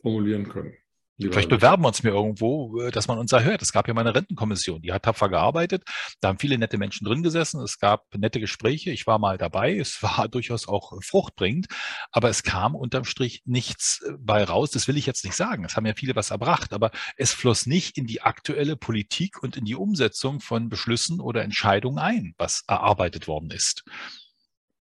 formulieren 0.01 0.49
können. 0.49 0.75
Vielleicht 1.19 1.49
bewerben 1.49 1.83
wir 1.83 1.89
uns 1.89 2.01
mir 2.01 2.09
irgendwo, 2.09 2.81
äh, 2.81 2.91
dass 2.91 3.07
man 3.07 3.19
uns 3.19 3.31
erhört. 3.31 3.61
Es 3.61 3.71
gab 3.71 3.87
ja 3.87 3.93
mal 3.93 4.01
eine 4.01 4.15
Rentenkommission, 4.15 4.81
die 4.81 4.91
hat 4.91 5.03
tapfer 5.03 5.29
gearbeitet. 5.29 5.83
Da 6.21 6.29
haben 6.29 6.39
viele 6.39 6.57
nette 6.57 6.79
Menschen 6.79 7.05
drin 7.05 7.21
gesessen. 7.21 7.61
Es 7.61 7.77
gab 7.77 8.05
nette 8.15 8.39
Gespräche. 8.39 8.89
Ich 8.89 9.05
war 9.05 9.19
mal 9.19 9.37
dabei. 9.37 9.77
Es 9.77 10.01
war 10.03 10.27
durchaus 10.27 10.67
auch 10.67 10.93
fruchtbringend. 11.03 11.67
Aber 12.11 12.29
es 12.29 12.41
kam 12.41 12.75
unterm 12.75 13.05
Strich 13.05 13.43
nichts 13.45 14.01
äh, 14.01 14.13
bei 14.17 14.43
raus. 14.43 14.71
Das 14.71 14.87
will 14.87 14.97
ich 14.97 15.05
jetzt 15.05 15.23
nicht 15.23 15.35
sagen. 15.35 15.65
Es 15.65 15.75
haben 15.75 15.85
ja 15.85 15.93
viele 15.95 16.15
was 16.15 16.31
erbracht. 16.31 16.73
Aber 16.73 16.91
es 17.15 17.31
floss 17.31 17.67
nicht 17.67 17.97
in 17.97 18.07
die 18.07 18.21
aktuelle 18.21 18.75
Politik 18.75 19.43
und 19.43 19.55
in 19.55 19.65
die 19.65 19.75
Umsetzung 19.75 20.39
von 20.39 20.69
Beschlüssen 20.69 21.21
oder 21.21 21.43
Entscheidungen 21.43 21.99
ein, 21.99 22.33
was 22.37 22.63
erarbeitet 22.67 23.27
worden 23.27 23.51
ist. 23.51 23.83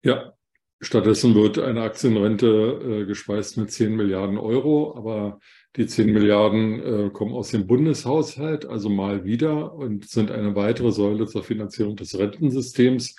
Ja, 0.04 0.34
stattdessen 0.80 1.36
wird 1.36 1.60
eine 1.60 1.82
Aktienrente 1.82 2.48
äh, 2.48 3.06
gespeist 3.06 3.58
mit 3.58 3.72
10 3.72 3.96
Milliarden 3.96 4.38
Euro. 4.38 4.96
Aber 4.98 5.40
die 5.78 5.88
10 5.88 6.12
Milliarden 6.12 6.80
äh, 6.80 7.10
kommen 7.12 7.34
aus 7.34 7.52
dem 7.52 7.66
Bundeshaushalt, 7.66 8.66
also 8.66 8.90
mal 8.90 9.24
wieder 9.24 9.74
und 9.74 10.08
sind 10.10 10.30
eine 10.30 10.56
weitere 10.56 10.92
Säule 10.92 11.28
zur 11.28 11.44
Finanzierung 11.44 11.96
des 11.96 12.18
Rentensystems, 12.18 13.16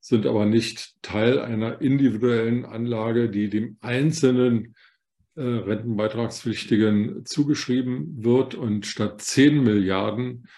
sind 0.00 0.26
aber 0.26 0.46
nicht 0.46 1.00
Teil 1.02 1.38
einer 1.38 1.80
individuellen 1.80 2.64
Anlage, 2.64 3.30
die 3.30 3.48
dem 3.48 3.76
einzelnen 3.80 4.74
äh, 5.36 5.42
Rentenbeitragspflichtigen 5.42 7.24
zugeschrieben 7.24 8.24
wird. 8.24 8.56
Und 8.56 8.84
statt 8.84 9.20
10 9.20 9.62
Milliarden 9.62 10.48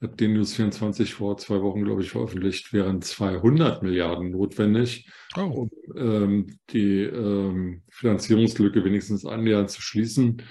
hat 0.00 0.18
den 0.20 0.32
News 0.32 0.54
24 0.54 1.12
vor 1.12 1.36
zwei 1.36 1.60
Wochen, 1.60 1.84
glaube 1.84 2.00
ich, 2.00 2.10
veröffentlicht, 2.10 2.72
wären 2.72 3.02
200 3.02 3.82
Milliarden 3.82 4.30
notwendig, 4.30 5.06
oh. 5.36 5.40
um 5.40 5.70
ähm, 5.96 6.58
die 6.70 7.02
ähm, 7.02 7.82
Finanzierungslücke 7.90 8.82
wenigstens 8.84 9.26
annähernd 9.26 9.68
zu 9.68 9.82
schließen 9.82 10.42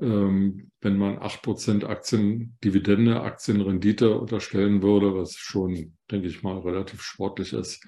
ähm, 0.00 0.70
wenn 0.80 0.96
man 0.96 1.18
8% 1.18 1.84
Aktiendividende, 1.84 3.20
Aktienrendite 3.20 4.18
unterstellen 4.18 4.82
würde, 4.82 5.14
was 5.14 5.34
schon, 5.34 5.96
denke 6.10 6.28
ich 6.28 6.42
mal, 6.42 6.58
relativ 6.58 7.02
sportlich 7.02 7.52
ist. 7.52 7.84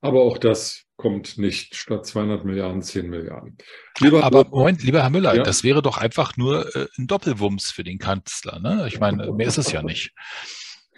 Aber 0.00 0.22
auch 0.22 0.38
das 0.38 0.84
kommt 0.96 1.38
nicht 1.38 1.74
statt 1.74 2.06
200 2.06 2.44
Milliarden 2.44 2.82
10 2.82 3.08
Milliarden. 3.08 3.56
Lieber 3.98 4.22
Aber 4.22 4.46
Moment, 4.48 4.82
lieber 4.82 5.02
Herr 5.02 5.10
Müller, 5.10 5.34
ja? 5.34 5.42
das 5.42 5.64
wäre 5.64 5.82
doch 5.82 5.98
einfach 5.98 6.36
nur 6.36 6.74
äh, 6.76 6.86
ein 6.98 7.06
Doppelwumms 7.06 7.70
für 7.70 7.84
den 7.84 7.98
Kanzler. 7.98 8.60
Ne? 8.60 8.86
Ich 8.88 9.00
meine, 9.00 9.32
mehr 9.32 9.48
ist 9.48 9.58
es 9.58 9.72
ja 9.72 9.82
nicht. 9.82 10.12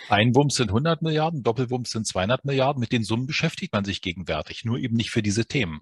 Ein 0.09 0.35
Wumms 0.35 0.55
sind 0.55 0.69
100 0.69 1.03
Milliarden, 1.03 1.43
Doppelwumms 1.43 1.91
sind 1.91 2.07
200 2.07 2.45
Milliarden. 2.45 2.81
Mit 2.81 2.93
den 2.93 3.05
Summen 3.05 3.27
beschäftigt 3.27 3.73
man 3.73 3.85
sich 3.85 4.01
gegenwärtig, 4.01 4.65
nur 4.65 4.79
eben 4.79 4.97
nicht 4.97 5.11
für 5.11 5.23
diese 5.23 5.47
Themen. 5.47 5.81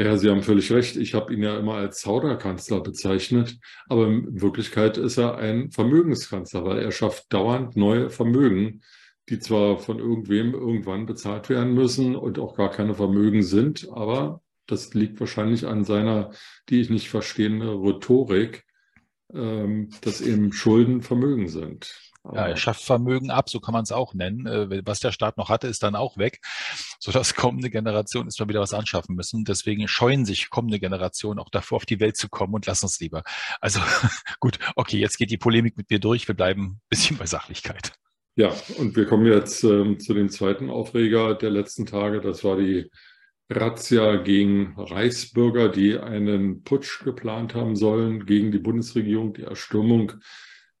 Ja, 0.00 0.16
Sie 0.16 0.30
haben 0.30 0.42
völlig 0.42 0.72
recht. 0.72 0.96
Ich 0.96 1.12
habe 1.12 1.34
ihn 1.34 1.42
ja 1.42 1.58
immer 1.58 1.74
als 1.74 2.00
Zauderkanzler 2.00 2.80
bezeichnet, 2.80 3.58
aber 3.86 4.06
in 4.06 4.40
Wirklichkeit 4.40 4.96
ist 4.96 5.18
er 5.18 5.36
ein 5.36 5.70
Vermögenskanzler, 5.72 6.64
weil 6.64 6.78
er 6.78 6.90
schafft 6.90 7.30
dauernd 7.30 7.76
neue 7.76 8.08
Vermögen, 8.08 8.80
die 9.28 9.40
zwar 9.40 9.76
von 9.78 9.98
irgendwem 9.98 10.54
irgendwann 10.54 11.04
bezahlt 11.04 11.50
werden 11.50 11.74
müssen 11.74 12.16
und 12.16 12.38
auch 12.38 12.56
gar 12.56 12.70
keine 12.70 12.94
Vermögen 12.94 13.42
sind, 13.42 13.88
aber 13.92 14.40
das 14.66 14.94
liegt 14.94 15.20
wahrscheinlich 15.20 15.66
an 15.66 15.84
seiner, 15.84 16.30
die 16.70 16.80
ich 16.80 16.88
nicht 16.88 17.10
verstehende 17.10 17.70
Rhetorik, 17.70 18.64
ähm, 19.34 19.90
dass 20.00 20.22
eben 20.22 20.54
Schulden 20.54 21.02
Vermögen 21.02 21.48
sind. 21.48 22.09
Ja, 22.24 22.48
er 22.48 22.56
schafft 22.56 22.82
Vermögen 22.82 23.30
ab, 23.30 23.48
so 23.48 23.60
kann 23.60 23.72
man 23.72 23.82
es 23.82 23.92
auch 23.92 24.12
nennen. 24.12 24.46
Äh, 24.46 24.82
was 24.84 25.00
der 25.00 25.10
Staat 25.10 25.38
noch 25.38 25.48
hatte, 25.48 25.68
ist 25.68 25.82
dann 25.82 25.96
auch 25.96 26.18
weg, 26.18 26.40
sodass 26.98 27.34
kommende 27.34 27.70
Generationen 27.70 28.28
erstmal 28.28 28.48
wieder 28.50 28.60
was 28.60 28.74
anschaffen 28.74 29.14
müssen. 29.14 29.44
Deswegen 29.44 29.88
scheuen 29.88 30.26
sich 30.26 30.50
kommende 30.50 30.78
Generationen 30.78 31.40
auch 31.40 31.48
davor, 31.48 31.76
auf 31.76 31.86
die 31.86 31.98
Welt 31.98 32.16
zu 32.16 32.28
kommen 32.28 32.54
und 32.54 32.66
lassen 32.66 32.86
es 32.86 33.00
lieber. 33.00 33.22
Also 33.60 33.80
gut, 34.40 34.58
okay, 34.76 34.98
jetzt 34.98 35.16
geht 35.16 35.30
die 35.30 35.38
Polemik 35.38 35.76
mit 35.76 35.90
mir 35.90 35.98
durch. 35.98 36.28
Wir 36.28 36.34
bleiben 36.34 36.62
ein 36.64 36.80
bisschen 36.90 37.16
bei 37.16 37.26
Sachlichkeit. 37.26 37.92
Ja, 38.36 38.54
und 38.76 38.96
wir 38.96 39.06
kommen 39.06 39.26
jetzt 39.26 39.64
ähm, 39.64 39.98
zu 39.98 40.14
dem 40.14 40.28
zweiten 40.28 40.70
Aufreger 40.70 41.34
der 41.34 41.50
letzten 41.50 41.86
Tage. 41.86 42.20
Das 42.20 42.44
war 42.44 42.56
die 42.56 42.90
Razzia 43.50 44.16
gegen 44.16 44.74
Reichsbürger, 44.76 45.68
die 45.68 45.98
einen 45.98 46.62
Putsch 46.62 47.02
geplant 47.02 47.54
haben 47.54 47.74
sollen 47.74 48.26
gegen 48.26 48.52
die 48.52 48.60
Bundesregierung, 48.60 49.34
die 49.34 49.42
Erstürmung 49.42 50.12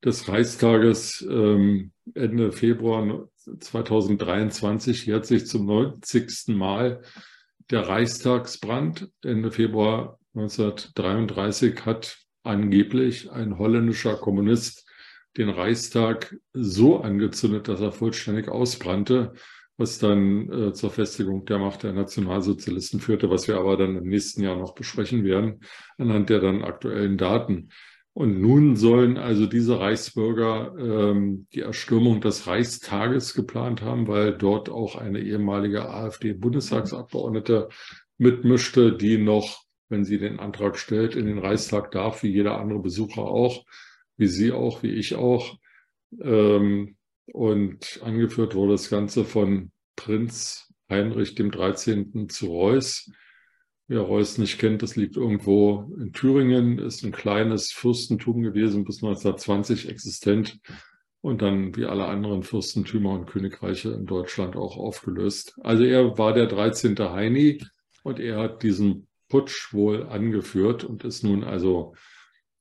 des 0.04 0.28
Reichstages 0.28 1.26
ähm, 1.28 1.92
Ende 2.14 2.52
Februar 2.52 3.28
2023 3.58 5.06
jährt 5.06 5.26
sich 5.26 5.46
zum 5.46 5.66
90. 5.66 6.48
Mal 6.48 7.02
der 7.70 7.88
Reichstagsbrand. 7.88 9.10
Ende 9.22 9.50
Februar 9.50 10.18
1933 10.34 11.84
hat 11.84 12.18
angeblich 12.42 13.30
ein 13.30 13.58
holländischer 13.58 14.16
Kommunist 14.16 14.86
den 15.36 15.48
Reichstag 15.48 16.36
so 16.52 17.00
angezündet, 17.00 17.68
dass 17.68 17.80
er 17.80 17.92
vollständig 17.92 18.48
ausbrannte, 18.48 19.34
was 19.76 19.98
dann 19.98 20.50
äh, 20.50 20.72
zur 20.72 20.90
Festigung 20.90 21.44
der 21.44 21.58
Macht 21.58 21.84
der 21.84 21.92
Nationalsozialisten 21.92 23.00
führte, 23.00 23.30
was 23.30 23.46
wir 23.46 23.56
aber 23.56 23.76
dann 23.76 23.96
im 23.96 24.08
nächsten 24.08 24.42
Jahr 24.42 24.56
noch 24.56 24.74
besprechen 24.74 25.24
werden, 25.24 25.60
anhand 25.98 26.30
der 26.30 26.40
dann 26.40 26.62
aktuellen 26.62 27.16
Daten. 27.16 27.70
Und 28.12 28.40
nun 28.40 28.76
sollen 28.76 29.16
also 29.16 29.46
diese 29.46 29.78
Reichsbürger 29.78 30.74
ähm, 30.78 31.46
die 31.54 31.60
Erstürmung 31.60 32.20
des 32.20 32.46
Reichstages 32.46 33.34
geplant 33.34 33.82
haben, 33.82 34.08
weil 34.08 34.36
dort 34.36 34.68
auch 34.68 34.96
eine 34.96 35.20
ehemalige 35.20 35.88
AfD-Bundestagsabgeordnete 35.88 37.68
mitmischte, 38.18 38.96
die 38.96 39.16
noch, 39.16 39.62
wenn 39.88 40.04
sie 40.04 40.18
den 40.18 40.40
Antrag 40.40 40.76
stellt, 40.76 41.14
in 41.14 41.26
den 41.26 41.38
Reichstag 41.38 41.92
darf, 41.92 42.22
wie 42.22 42.32
jeder 42.32 42.58
andere 42.60 42.80
Besucher 42.80 43.22
auch, 43.22 43.64
wie 44.16 44.26
Sie 44.26 44.52
auch, 44.52 44.82
wie 44.82 44.92
ich 44.92 45.14
auch. 45.14 45.56
Ähm, 46.20 46.96
und 47.32 48.00
angeführt 48.02 48.54
wurde 48.54 48.72
das 48.72 48.90
Ganze 48.90 49.24
von 49.24 49.70
Prinz 49.96 50.72
Heinrich 50.90 51.36
dem 51.36 51.50
13. 51.52 52.28
zu 52.28 52.48
Reuß 52.48 53.10
Wer 53.90 54.02
Reuß 54.02 54.38
nicht 54.38 54.60
kennt, 54.60 54.82
das 54.82 54.94
liegt 54.94 55.16
irgendwo 55.16 55.92
in 55.98 56.12
Thüringen, 56.12 56.78
ist 56.78 57.02
ein 57.02 57.10
kleines 57.10 57.72
Fürstentum 57.72 58.40
gewesen, 58.40 58.84
bis 58.84 59.02
1920 59.02 59.88
existent 59.88 60.60
und 61.22 61.42
dann 61.42 61.74
wie 61.74 61.86
alle 61.86 62.04
anderen 62.04 62.44
Fürstentümer 62.44 63.10
und 63.10 63.26
Königreiche 63.26 63.90
in 63.90 64.06
Deutschland 64.06 64.54
auch 64.54 64.76
aufgelöst. 64.76 65.58
Also 65.62 65.82
er 65.82 66.16
war 66.18 66.32
der 66.34 66.46
13. 66.46 66.96
Heini 67.00 67.64
und 68.04 68.20
er 68.20 68.38
hat 68.38 68.62
diesen 68.62 69.08
Putsch 69.28 69.74
wohl 69.74 70.04
angeführt 70.04 70.84
und 70.84 71.02
ist 71.02 71.24
nun 71.24 71.42
also 71.42 71.96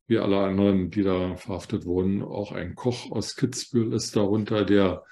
wie 0.07 0.17
alle 0.17 0.39
anderen, 0.39 0.89
die 0.89 1.03
da 1.03 1.35
verhaftet 1.35 1.85
wurden, 1.85 2.23
auch 2.23 2.53
ein 2.53 2.73
Koch 2.73 3.11
aus 3.11 3.35
Kitzbühel 3.35 3.93
ist 3.93 4.15
darunter, 4.15 4.65
der 4.65 5.03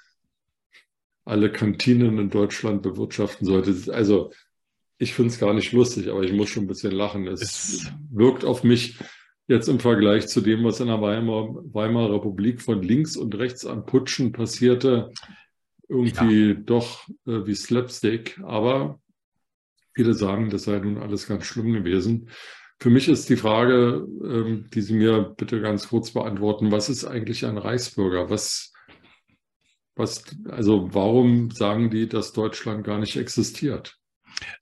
alle 1.24 1.52
Kantinen 1.52 2.18
in 2.18 2.28
Deutschland 2.28 2.82
bewirtschaften 2.82 3.46
sollte. 3.46 3.94
Also 3.94 4.32
ich 4.98 5.14
finde 5.14 5.32
es 5.32 5.38
gar 5.38 5.54
nicht 5.54 5.72
lustig, 5.72 6.08
aber 6.08 6.22
ich 6.22 6.32
muss 6.32 6.50
schon 6.50 6.64
ein 6.64 6.68
bisschen 6.68 6.92
lachen. 6.92 7.26
Es, 7.28 7.42
es 7.42 7.92
wirkt 8.10 8.44
auf 8.44 8.64
mich 8.64 8.98
jetzt 9.46 9.68
im 9.68 9.80
Vergleich 9.80 10.28
zu 10.28 10.40
dem, 10.40 10.64
was 10.64 10.80
in 10.80 10.88
der 10.88 11.00
Weimar, 11.00 11.54
Weimarer 11.72 12.14
Republik 12.14 12.60
von 12.60 12.82
links 12.82 13.16
und 13.16 13.36
rechts 13.36 13.64
an 13.64 13.86
Putschen 13.86 14.32
passierte, 14.32 15.10
irgendwie 15.88 16.48
ja. 16.48 16.54
doch 16.54 17.08
äh, 17.26 17.46
wie 17.46 17.54
Slapstick. 17.54 18.40
Aber 18.44 19.00
viele 19.94 20.14
sagen, 20.14 20.50
das 20.50 20.64
sei 20.64 20.78
nun 20.80 20.98
alles 20.98 21.26
ganz 21.28 21.46
schlimm 21.46 21.72
gewesen. 21.72 22.28
Für 22.80 22.90
mich 22.90 23.08
ist 23.08 23.28
die 23.28 23.36
Frage, 23.36 24.06
ähm, 24.22 24.66
die 24.72 24.82
Sie 24.82 24.94
mir 24.94 25.34
bitte 25.36 25.60
ganz 25.60 25.88
kurz 25.88 26.12
beantworten, 26.12 26.70
was 26.70 26.88
ist 26.88 27.04
eigentlich 27.04 27.46
ein 27.46 27.58
Reichsbürger? 27.58 28.30
Was, 28.30 28.72
was, 29.96 30.24
also 30.48 30.92
warum 30.92 31.50
sagen 31.50 31.90
die, 31.90 32.08
dass 32.08 32.32
Deutschland 32.32 32.84
gar 32.84 32.98
nicht 32.98 33.16
existiert? 33.16 33.98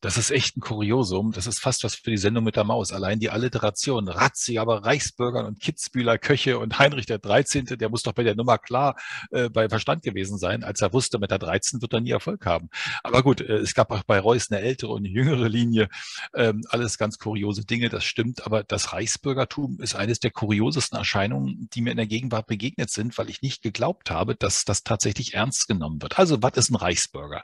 Das 0.00 0.16
ist 0.16 0.30
echt 0.30 0.56
ein 0.56 0.60
Kuriosum. 0.60 1.32
Das 1.32 1.46
ist 1.46 1.60
fast 1.60 1.84
was 1.84 1.94
für 1.94 2.10
die 2.10 2.16
Sendung 2.16 2.44
mit 2.44 2.56
der 2.56 2.64
Maus. 2.64 2.92
Allein 2.92 3.18
die 3.18 3.30
Alliteration. 3.30 4.08
Razzi, 4.08 4.58
aber 4.58 4.84
Reichsbürgern 4.84 5.46
und 5.46 5.60
Kitzbühler 5.60 6.18
Köche 6.18 6.58
und 6.58 6.78
Heinrich 6.78 7.06
der 7.06 7.18
13., 7.18 7.66
der 7.66 7.88
muss 7.88 8.02
doch 8.02 8.12
bei 8.12 8.22
der 8.22 8.34
Nummer 8.34 8.58
klar 8.58 8.96
äh, 9.30 9.48
bei 9.48 9.68
Verstand 9.68 10.02
gewesen 10.02 10.38
sein, 10.38 10.64
als 10.64 10.80
er 10.80 10.92
wusste, 10.92 11.18
mit 11.18 11.30
der 11.30 11.38
13 11.38 11.82
wird 11.82 11.92
er 11.92 12.00
nie 12.00 12.10
Erfolg 12.10 12.46
haben. 12.46 12.68
Aber 13.02 13.22
gut, 13.22 13.40
äh, 13.40 13.56
es 13.56 13.74
gab 13.74 13.90
auch 13.90 14.02
bei 14.04 14.18
Reuß 14.18 14.50
eine 14.50 14.60
ältere 14.60 14.92
und 14.92 15.04
eine 15.04 15.08
jüngere 15.08 15.48
Linie. 15.48 15.88
Ähm, 16.34 16.62
alles 16.68 16.98
ganz 16.98 17.18
kuriose 17.18 17.64
Dinge, 17.64 17.88
das 17.88 18.04
stimmt. 18.04 18.46
Aber 18.46 18.64
das 18.64 18.92
Reichsbürgertum 18.92 19.80
ist 19.80 19.94
eines 19.94 20.20
der 20.20 20.30
kuriosesten 20.30 20.98
Erscheinungen, 20.98 21.68
die 21.72 21.82
mir 21.82 21.90
in 21.90 21.96
der 21.96 22.06
Gegenwart 22.06 22.46
begegnet 22.46 22.90
sind, 22.90 23.16
weil 23.18 23.30
ich 23.30 23.42
nicht 23.42 23.62
geglaubt 23.62 24.10
habe, 24.10 24.34
dass 24.34 24.64
das 24.64 24.84
tatsächlich 24.84 25.34
ernst 25.34 25.68
genommen 25.68 26.00
wird. 26.02 26.18
Also, 26.18 26.42
was 26.42 26.56
ist 26.56 26.70
ein 26.70 26.76
Reichsbürger? 26.76 27.42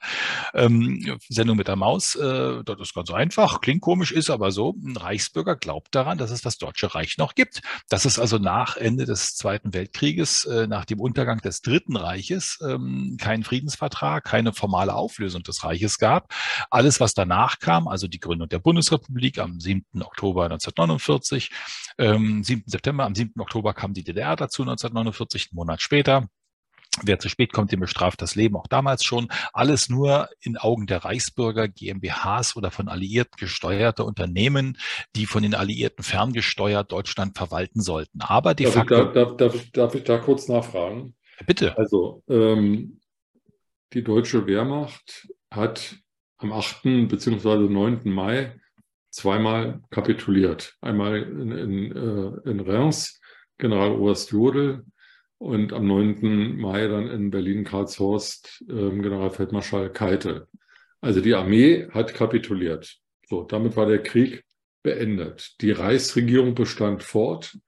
Ähm, 0.54 1.18
Sendung 1.28 1.56
mit 1.56 1.68
der 1.68 1.76
Maus 1.76 2.16
äh, 2.22 2.62
das 2.64 2.80
ist 2.80 2.94
ganz 2.94 3.10
einfach, 3.10 3.60
klingt 3.60 3.82
komisch, 3.82 4.12
ist 4.12 4.30
aber 4.30 4.52
so. 4.52 4.74
Ein 4.82 4.96
Reichsbürger 4.96 5.56
glaubt 5.56 5.94
daran, 5.94 6.18
dass 6.18 6.30
es 6.30 6.40
das 6.40 6.58
Deutsche 6.58 6.94
Reich 6.94 7.18
noch 7.18 7.34
gibt. 7.34 7.60
Dass 7.88 8.04
es 8.04 8.18
also 8.18 8.38
nach 8.38 8.76
Ende 8.76 9.04
des 9.04 9.34
Zweiten 9.34 9.74
Weltkrieges, 9.74 10.44
äh, 10.44 10.66
nach 10.66 10.84
dem 10.84 11.00
Untergang 11.00 11.40
des 11.40 11.60
Dritten 11.60 11.96
Reiches, 11.96 12.58
ähm, 12.66 13.16
keinen 13.20 13.42
Friedensvertrag, 13.42 14.24
keine 14.24 14.52
formale 14.52 14.94
Auflösung 14.94 15.42
des 15.42 15.64
Reiches 15.64 15.98
gab. 15.98 16.32
Alles, 16.70 17.00
was 17.00 17.14
danach 17.14 17.58
kam, 17.58 17.88
also 17.88 18.08
die 18.08 18.20
Gründung 18.20 18.48
der 18.48 18.60
Bundesrepublik 18.60 19.38
am 19.38 19.60
7. 19.60 19.84
Oktober 20.02 20.44
1949, 20.44 21.50
ähm, 21.98 22.44
7. 22.44 22.64
September, 22.66 23.04
am 23.04 23.14
7. 23.14 23.40
Oktober 23.40 23.74
kam 23.74 23.92
die 23.94 24.04
DDR 24.04 24.36
dazu 24.36 24.62
1949, 24.62 25.48
einen 25.50 25.56
Monat 25.56 25.82
später. 25.82 26.28
Wer 27.02 27.18
zu 27.18 27.30
spät 27.30 27.54
kommt, 27.54 27.72
dem 27.72 27.80
bestraft 27.80 28.20
das 28.20 28.34
Leben 28.34 28.54
auch 28.54 28.66
damals 28.66 29.02
schon. 29.02 29.28
Alles 29.54 29.88
nur 29.88 30.28
in 30.40 30.58
Augen 30.58 30.86
der 30.86 31.04
Reichsbürger, 31.04 31.66
GmbHs 31.66 32.54
oder 32.54 32.70
von 32.70 32.88
Alliierten 32.88 33.36
gesteuerte 33.38 34.04
Unternehmen, 34.04 34.76
die 35.16 35.24
von 35.24 35.42
den 35.42 35.54
Alliierten 35.54 36.04
ferngesteuert 36.04 36.92
Deutschland 36.92 37.36
verwalten 37.36 37.80
sollten. 37.80 38.20
Aber 38.20 38.54
die 38.54 38.64
darf 38.64 38.74
facto. 38.74 39.06
Ich, 39.06 39.12
darf, 39.14 39.36
darf, 39.36 39.54
ich, 39.54 39.72
darf 39.72 39.94
ich 39.94 40.04
da 40.04 40.18
kurz 40.18 40.48
nachfragen? 40.48 41.14
Bitte. 41.46 41.76
Also, 41.78 42.22
ähm, 42.28 43.00
die 43.94 44.04
deutsche 44.04 44.46
Wehrmacht 44.46 45.28
hat 45.50 45.96
am 46.36 46.52
8. 46.52 46.82
bzw. 47.08 47.68
9. 47.68 48.00
Mai 48.04 48.60
zweimal 49.10 49.80
kapituliert. 49.90 50.76
Einmal 50.82 51.22
in, 51.22 51.52
in, 51.52 51.96
äh, 51.96 52.50
in 52.50 52.60
Reims, 52.60 53.20
Generaloberst 53.58 54.30
Jodl 54.32 54.84
und 55.42 55.72
am 55.72 55.88
9. 55.88 56.56
Mai 56.56 56.86
dann 56.86 57.08
in 57.08 57.30
Berlin-Karlshorst 57.32 58.64
äh, 58.68 58.90
Generalfeldmarschall 58.90 59.90
Keitel. 59.92 60.46
Also 61.00 61.20
die 61.20 61.34
Armee 61.34 61.88
hat 61.90 62.14
kapituliert. 62.14 63.00
So, 63.28 63.42
damit 63.42 63.76
war 63.76 63.86
der 63.86 64.04
Krieg 64.04 64.44
beendet. 64.84 65.60
Die 65.60 65.72
Reichsregierung 65.72 66.54
bestand 66.54 67.02
fort, 67.02 67.58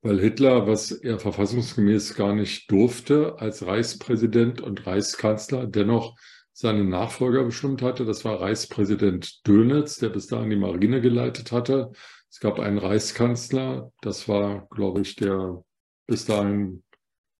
weil 0.00 0.18
Hitler, 0.18 0.66
was 0.66 0.90
er 0.90 1.20
verfassungsgemäß 1.20 2.16
gar 2.16 2.34
nicht 2.34 2.68
durfte, 2.72 3.38
als 3.38 3.64
Reichspräsident 3.64 4.60
und 4.60 4.84
Reichskanzler 4.84 5.68
dennoch 5.68 6.16
seinen 6.52 6.88
Nachfolger 6.88 7.44
bestimmt 7.44 7.82
hatte. 7.82 8.04
Das 8.04 8.24
war 8.24 8.40
Reichspräsident 8.40 9.46
Dönitz, 9.46 9.98
der 9.98 10.08
bis 10.08 10.26
dahin 10.26 10.50
die 10.50 10.56
Marine 10.56 11.00
geleitet 11.00 11.52
hatte. 11.52 11.92
Es 12.28 12.40
gab 12.40 12.58
einen 12.58 12.78
Reichskanzler, 12.78 13.92
das 14.00 14.26
war, 14.26 14.66
glaube 14.70 15.02
ich, 15.02 15.14
der 15.14 15.62
bis 16.06 16.24
dahin 16.24 16.82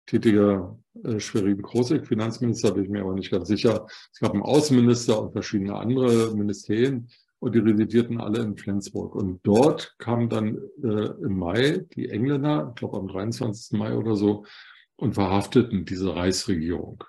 tätiger 0.06 0.78
äh, 1.04 1.20
Schwerin 1.20 1.62
Krosigk, 1.62 2.06
Finanzminister, 2.06 2.72
bin 2.72 2.84
ich 2.84 2.90
mir 2.90 3.02
aber 3.02 3.14
nicht 3.14 3.30
ganz 3.30 3.48
sicher. 3.48 3.86
Es 4.12 4.20
gab 4.20 4.32
einen 4.32 4.42
Außenminister 4.42 5.20
und 5.20 5.32
verschiedene 5.32 5.74
andere 5.76 6.34
Ministerien 6.34 7.08
und 7.38 7.54
die 7.54 7.60
residierten 7.60 8.20
alle 8.20 8.40
in 8.40 8.56
Flensburg. 8.56 9.14
Und 9.14 9.40
dort 9.42 9.96
kamen 9.98 10.28
dann 10.28 10.58
äh, 10.82 11.06
im 11.22 11.38
Mai 11.38 11.84
die 11.94 12.08
Engländer, 12.08 12.68
ich 12.70 12.74
glaube 12.76 12.98
am 12.98 13.08
23. 13.08 13.78
Mai 13.78 13.96
oder 13.96 14.16
so, 14.16 14.44
und 14.96 15.14
verhafteten 15.14 15.84
diese 15.84 16.14
Reichsregierung. 16.14 17.02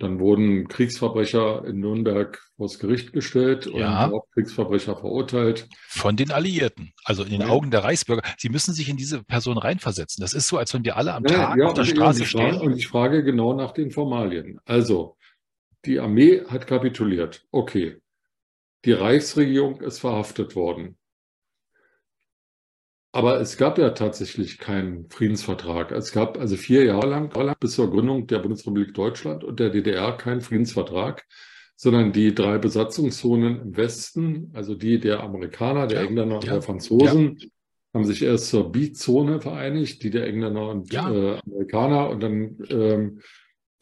Dann 0.00 0.18
wurden 0.18 0.66
Kriegsverbrecher 0.66 1.64
in 1.66 1.78
Nürnberg 1.78 2.42
vors 2.56 2.80
Gericht 2.80 3.12
gestellt 3.12 3.66
Ja. 3.72 4.06
und 4.06 4.14
auch 4.14 4.26
Kriegsverbrecher 4.34 4.96
verurteilt. 4.96 5.68
Von 5.88 6.16
den 6.16 6.32
Alliierten, 6.32 6.92
also 7.04 7.22
in 7.22 7.30
den 7.30 7.42
Ja. 7.42 7.48
Augen 7.48 7.70
der 7.70 7.84
Reichsbürger. 7.84 8.22
Sie 8.36 8.48
müssen 8.48 8.74
sich 8.74 8.88
in 8.88 8.96
diese 8.96 9.22
Person 9.22 9.56
reinversetzen. 9.56 10.20
Das 10.20 10.34
ist 10.34 10.48
so, 10.48 10.58
als 10.58 10.74
wenn 10.74 10.84
wir 10.84 10.96
alle 10.96 11.14
am 11.14 11.24
Ja, 11.26 11.54
Tag 11.54 11.62
auf 11.62 11.74
der 11.74 11.84
Straße 11.84 12.26
stehen. 12.26 12.56
und 12.60 12.76
ich 12.76 12.88
frage 12.88 13.22
genau 13.22 13.54
nach 13.54 13.70
den 13.70 13.92
Formalien. 13.92 14.58
Also, 14.64 15.16
die 15.84 16.00
Armee 16.00 16.42
hat 16.48 16.66
kapituliert. 16.66 17.44
Okay. 17.52 17.98
Die 18.84 18.92
Reichsregierung 18.92 19.80
ist 19.80 20.00
verhaftet 20.00 20.56
worden. 20.56 20.96
Aber 23.14 23.40
es 23.40 23.56
gab 23.56 23.78
ja 23.78 23.90
tatsächlich 23.90 24.58
keinen 24.58 25.08
Friedensvertrag. 25.08 25.92
Es 25.92 26.10
gab 26.10 26.36
also 26.36 26.56
vier 26.56 26.84
Jahre 26.84 27.06
lang, 27.06 27.30
bis 27.60 27.74
zur 27.74 27.88
Gründung 27.88 28.26
der 28.26 28.40
Bundesrepublik 28.40 28.92
Deutschland 28.92 29.44
und 29.44 29.60
der 29.60 29.70
DDR 29.70 30.16
keinen 30.16 30.40
Friedensvertrag, 30.40 31.24
sondern 31.76 32.12
die 32.12 32.34
drei 32.34 32.58
Besatzungszonen 32.58 33.60
im 33.60 33.76
Westen, 33.76 34.50
also 34.52 34.74
die 34.74 34.98
der 34.98 35.22
Amerikaner, 35.22 35.86
der 35.86 36.00
Ja, 36.00 36.06
Engländer 36.08 36.36
und 36.36 36.44
ja, 36.44 36.54
der 36.54 36.62
Franzosen, 36.62 37.38
haben 37.94 38.04
sich 38.04 38.22
erst 38.22 38.48
zur 38.48 38.72
Beat-Zone 38.72 39.40
vereinigt, 39.40 40.02
die 40.02 40.10
der 40.10 40.26
Engländer 40.26 40.68
und 40.68 40.92
Ja. 40.92 41.08
äh, 41.08 41.38
Amerikaner 41.46 42.10
und 42.10 42.20
dann 42.20 42.58
ähm, 42.68 43.20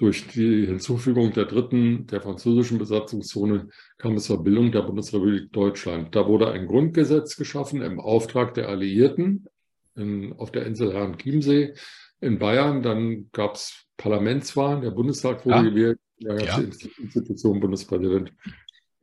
durch 0.02 0.26
die 0.26 0.66
Hinzufügung 0.66 1.32
der 1.32 1.44
dritten, 1.44 2.08
der 2.08 2.20
französischen 2.20 2.76
Besatzungszone, 2.76 3.68
kam 3.98 4.14
es 4.16 4.24
zur 4.24 4.42
Bildung 4.42 4.72
der 4.72 4.82
Bundesrepublik 4.82 5.52
Deutschland. 5.52 6.16
Da 6.16 6.26
wurde 6.26 6.50
ein 6.50 6.66
Grundgesetz 6.66 7.36
geschaffen 7.36 7.82
im 7.82 8.00
Auftrag 8.00 8.52
der 8.54 8.68
Alliierten 8.68 9.46
in, 9.94 10.32
auf 10.32 10.50
der 10.50 10.66
Insel 10.66 10.92
Herrenchiemsee 10.92 11.74
in 12.20 12.40
Bayern. 12.40 12.82
Dann 12.82 13.28
gab 13.30 13.54
es 13.54 13.84
Parlamentswahlen, 13.96 14.82
der 14.82 14.90
Bundestag 14.90 15.46
wurde 15.46 15.56
Ja. 15.58 15.62
gewählt, 15.70 15.98
da 16.18 16.34
gab 16.34 16.48
es 16.48 16.82
Ja. 16.82 16.88
die 16.96 17.02
Institution 17.02 17.60
Bundespräsident, 17.60 18.32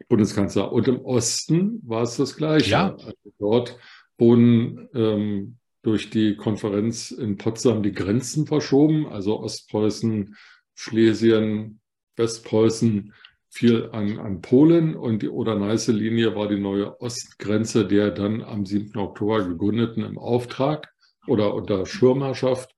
Bundeskanzler. 0.09 0.69
Und 0.73 0.89
im 0.89 0.99
Osten 0.99 1.81
war 1.87 2.01
es 2.01 2.17
das 2.17 2.35
Gleiche. 2.35 2.71
Ja. 2.71 2.89
Also 2.89 3.13
dort 3.37 3.77
wurden 4.17 4.89
ähm, 4.93 5.55
durch 5.81 6.09
die 6.09 6.35
Konferenz 6.35 7.11
in 7.11 7.37
Potsdam 7.37 7.83
die 7.83 7.93
Grenzen 7.93 8.45
verschoben, 8.47 9.07
also 9.07 9.39
Ostpreußen, 9.39 10.35
Schlesien, 10.79 11.81
Westpreußen 12.15 13.13
fiel 13.49 13.89
an, 13.91 14.17
an 14.19 14.41
Polen 14.41 14.95
und 14.95 15.21
die 15.23 15.27
Oder-Neiße-Linie 15.29 16.35
war 16.35 16.47
die 16.47 16.59
neue 16.59 16.99
Ostgrenze 17.01 17.85
der 17.85 18.11
dann 18.11 18.41
am 18.41 18.65
7. 18.65 18.97
Oktober 18.97 19.45
gegründeten 19.45 20.03
im 20.05 20.17
Auftrag 20.17 20.87
oder 21.27 21.53
unter 21.53 21.85
Schirmherrschaft 21.85 22.73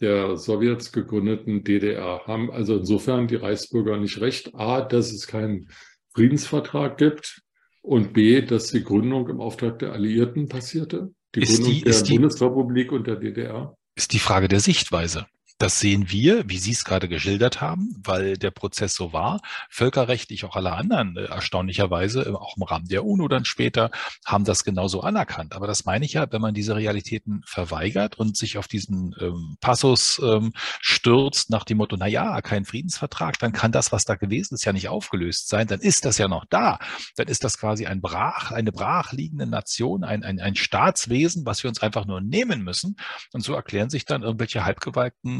der 0.00 0.36
Sowjets 0.36 0.90
gegründeten 0.90 1.62
DDR. 1.62 2.22
Haben 2.26 2.50
also 2.50 2.78
insofern 2.78 3.28
die 3.28 3.36
Reichsbürger 3.36 3.96
nicht 3.96 4.20
recht. 4.20 4.52
A, 4.54 4.80
dass 4.80 5.12
es 5.12 5.28
keinen 5.28 5.68
Friedensvertrag 6.14 6.98
gibt 6.98 7.42
und 7.82 8.12
B, 8.12 8.40
dass 8.42 8.68
die 8.72 8.82
Gründung 8.82 9.28
im 9.28 9.40
Auftrag 9.40 9.78
der 9.78 9.92
Alliierten 9.92 10.48
passierte. 10.48 11.12
Die 11.36 11.42
Ist 11.42 11.58
Gründung 11.58 11.72
die- 11.74 11.80
der 11.82 11.90
ist 11.90 12.08
die- 12.08 12.12
Bundesrepublik 12.14 12.90
und 12.90 13.06
der 13.06 13.16
DDR. 13.16 13.76
ist 13.94 14.12
die 14.12 14.18
Frage 14.18 14.48
der 14.48 14.58
Sichtweise. 14.60 15.26
Das 15.58 15.78
sehen 15.78 16.10
wir, 16.10 16.48
wie 16.48 16.58
Sie 16.58 16.72
es 16.72 16.84
gerade 16.84 17.08
geschildert 17.08 17.60
haben, 17.60 17.94
weil 18.02 18.36
der 18.36 18.50
Prozess 18.50 18.92
so 18.94 19.12
war. 19.12 19.40
Völkerrechtlich 19.70 20.44
auch 20.44 20.56
alle 20.56 20.72
anderen, 20.72 21.16
äh, 21.16 21.26
erstaunlicherweise, 21.26 22.22
äh, 22.22 22.32
auch 22.32 22.56
im 22.56 22.64
Rahmen 22.64 22.88
der 22.88 23.04
UNO 23.04 23.28
dann 23.28 23.44
später, 23.44 23.92
haben 24.26 24.44
das 24.44 24.64
genauso 24.64 25.02
anerkannt. 25.02 25.54
Aber 25.54 25.68
das 25.68 25.84
meine 25.84 26.06
ich 26.06 26.14
ja, 26.14 26.26
wenn 26.32 26.40
man 26.40 26.54
diese 26.54 26.74
Realitäten 26.74 27.42
verweigert 27.46 28.18
und 28.18 28.36
sich 28.36 28.58
auf 28.58 28.66
diesen 28.66 29.14
ähm, 29.20 29.56
Passus 29.60 30.20
ähm, 30.24 30.52
stürzt 30.80 31.50
nach 31.50 31.62
dem 31.62 31.78
Motto, 31.78 31.96
na 31.96 32.08
ja, 32.08 32.42
kein 32.42 32.64
Friedensvertrag, 32.64 33.38
dann 33.38 33.52
kann 33.52 33.70
das, 33.70 33.92
was 33.92 34.04
da 34.04 34.16
gewesen 34.16 34.54
ist, 34.54 34.64
ja 34.64 34.72
nicht 34.72 34.88
aufgelöst 34.88 35.48
sein. 35.48 35.68
Dann 35.68 35.80
ist 35.80 36.04
das 36.04 36.18
ja 36.18 36.26
noch 36.26 36.46
da. 36.46 36.80
Dann 37.14 37.28
ist 37.28 37.44
das 37.44 37.58
quasi 37.58 37.86
ein 37.86 38.00
brach, 38.00 38.50
eine 38.50 38.72
brachliegende 38.72 39.46
Nation, 39.46 40.02
ein, 40.02 40.24
ein, 40.24 40.40
ein 40.40 40.56
Staatswesen, 40.56 41.46
was 41.46 41.62
wir 41.62 41.68
uns 41.68 41.80
einfach 41.80 42.06
nur 42.06 42.20
nehmen 42.20 42.62
müssen. 42.62 42.96
Und 43.32 43.42
so 43.42 43.54
erklären 43.54 43.88
sich 43.88 44.04
dann 44.04 44.22
irgendwelche 44.22 44.64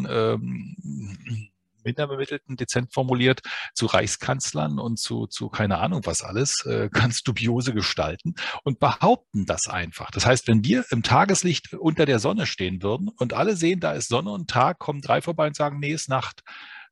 halbgewalkten, 0.09 0.77
ähm, 0.79 1.51
minderbemittelten, 1.85 2.57
dezent 2.57 2.93
formuliert, 2.93 3.43
zu 3.75 3.87
Reichskanzlern 3.87 4.79
und 4.79 4.99
zu, 4.99 5.27
zu 5.27 5.49
keine 5.49 5.79
Ahnung 5.79 6.01
was 6.05 6.23
alles, 6.23 6.65
äh, 6.67 6.89
ganz 6.91 7.23
dubiose 7.23 7.75
Gestalten 7.75 8.35
und 8.65 8.81
behaupten 8.81 9.47
das 9.47 9.69
einfach. 9.69 10.11
Das 10.11 10.27
heißt, 10.27 10.49
wenn 10.49 10.65
wir 10.65 10.85
im 10.91 11.03
Tageslicht 11.03 11.75
unter 11.75 12.07
der 12.07 12.19
Sonne 12.19 12.47
stehen 12.47 12.83
würden 12.83 13.09
und 13.09 13.35
alle 13.35 13.57
sehen, 13.57 13.81
da 13.81 13.93
ist 13.93 14.09
Sonne 14.09 14.31
und 14.31 14.49
Tag, 14.49 14.79
kommen 14.79 15.01
drei 15.01 15.21
vorbei 15.21 15.47
und 15.47 15.57
sagen, 15.57 15.79
nee, 15.79 15.93
ist 15.93 16.09
Nacht. 16.09 16.43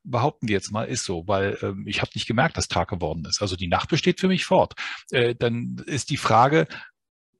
Behaupten 0.05 0.49
wir 0.49 0.53
jetzt 0.53 0.71
mal, 0.71 0.83
ist 0.83 1.05
so, 1.05 1.23
weil 1.27 1.57
ähm, 1.61 1.85
ich 1.87 2.01
habe 2.01 2.11
nicht 2.13 2.27
gemerkt, 2.27 2.57
dass 2.57 2.67
Tag 2.67 2.89
geworden 2.89 3.23
ist. 3.25 3.41
Also 3.41 3.55
die 3.55 3.69
Nacht 3.69 3.87
besteht 3.87 4.19
für 4.19 4.27
mich 4.27 4.43
fort. 4.43 4.73
Äh, 5.11 5.33
dann 5.33 5.81
ist 5.85 6.09
die 6.09 6.17
Frage, 6.17 6.67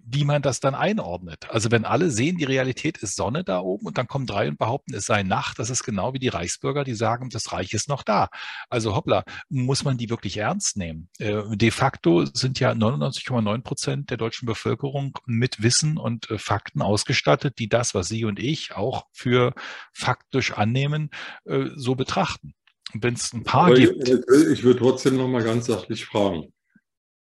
wie 0.05 0.25
man 0.25 0.41
das 0.41 0.59
dann 0.59 0.75
einordnet. 0.75 1.47
Also 1.49 1.71
wenn 1.71 1.85
alle 1.85 2.11
sehen, 2.11 2.37
die 2.37 2.43
Realität 2.43 2.97
ist 2.97 3.15
Sonne 3.15 3.43
da 3.43 3.59
oben 3.59 3.87
und 3.87 3.97
dann 3.97 4.07
kommen 4.07 4.25
drei 4.25 4.49
und 4.49 4.57
behaupten, 4.57 4.93
es 4.93 5.05
sei 5.05 5.23
Nacht, 5.23 5.59
das 5.59 5.69
ist 5.69 5.83
genau 5.83 6.13
wie 6.13 6.19
die 6.19 6.27
Reichsbürger, 6.27 6.83
die 6.83 6.93
sagen, 6.93 7.29
das 7.29 7.51
Reich 7.51 7.73
ist 7.73 7.87
noch 7.87 8.03
da. 8.03 8.29
Also 8.69 8.95
hoppla, 8.95 9.23
muss 9.49 9.83
man 9.83 9.97
die 9.97 10.09
wirklich 10.09 10.37
ernst 10.37 10.77
nehmen? 10.77 11.09
Äh, 11.19 11.41
de 11.55 11.71
facto 11.71 12.25
sind 12.25 12.59
ja 12.59 12.71
99,9 12.71 13.61
Prozent 13.61 14.09
der 14.09 14.17
deutschen 14.17 14.45
Bevölkerung 14.45 15.17
mit 15.25 15.63
Wissen 15.63 15.97
und 15.97 16.29
äh, 16.29 16.37
Fakten 16.37 16.81
ausgestattet, 16.81 17.59
die 17.59 17.69
das, 17.69 17.93
was 17.93 18.07
Sie 18.07 18.25
und 18.25 18.39
ich 18.39 18.75
auch 18.75 19.07
für 19.13 19.53
faktisch 19.93 20.51
annehmen, 20.51 21.09
äh, 21.45 21.67
so 21.75 21.95
betrachten. 21.95 22.53
Wenn 22.93 23.15
es 23.15 23.33
ein 23.33 23.43
paar 23.43 23.71
ich, 23.71 23.89
gibt, 23.89 24.07
ich 24.29 24.63
würde 24.63 24.79
trotzdem 24.79 25.17
noch 25.17 25.27
mal 25.27 25.43
ganz 25.43 25.65
sachlich 25.65 26.05
fragen. 26.05 26.52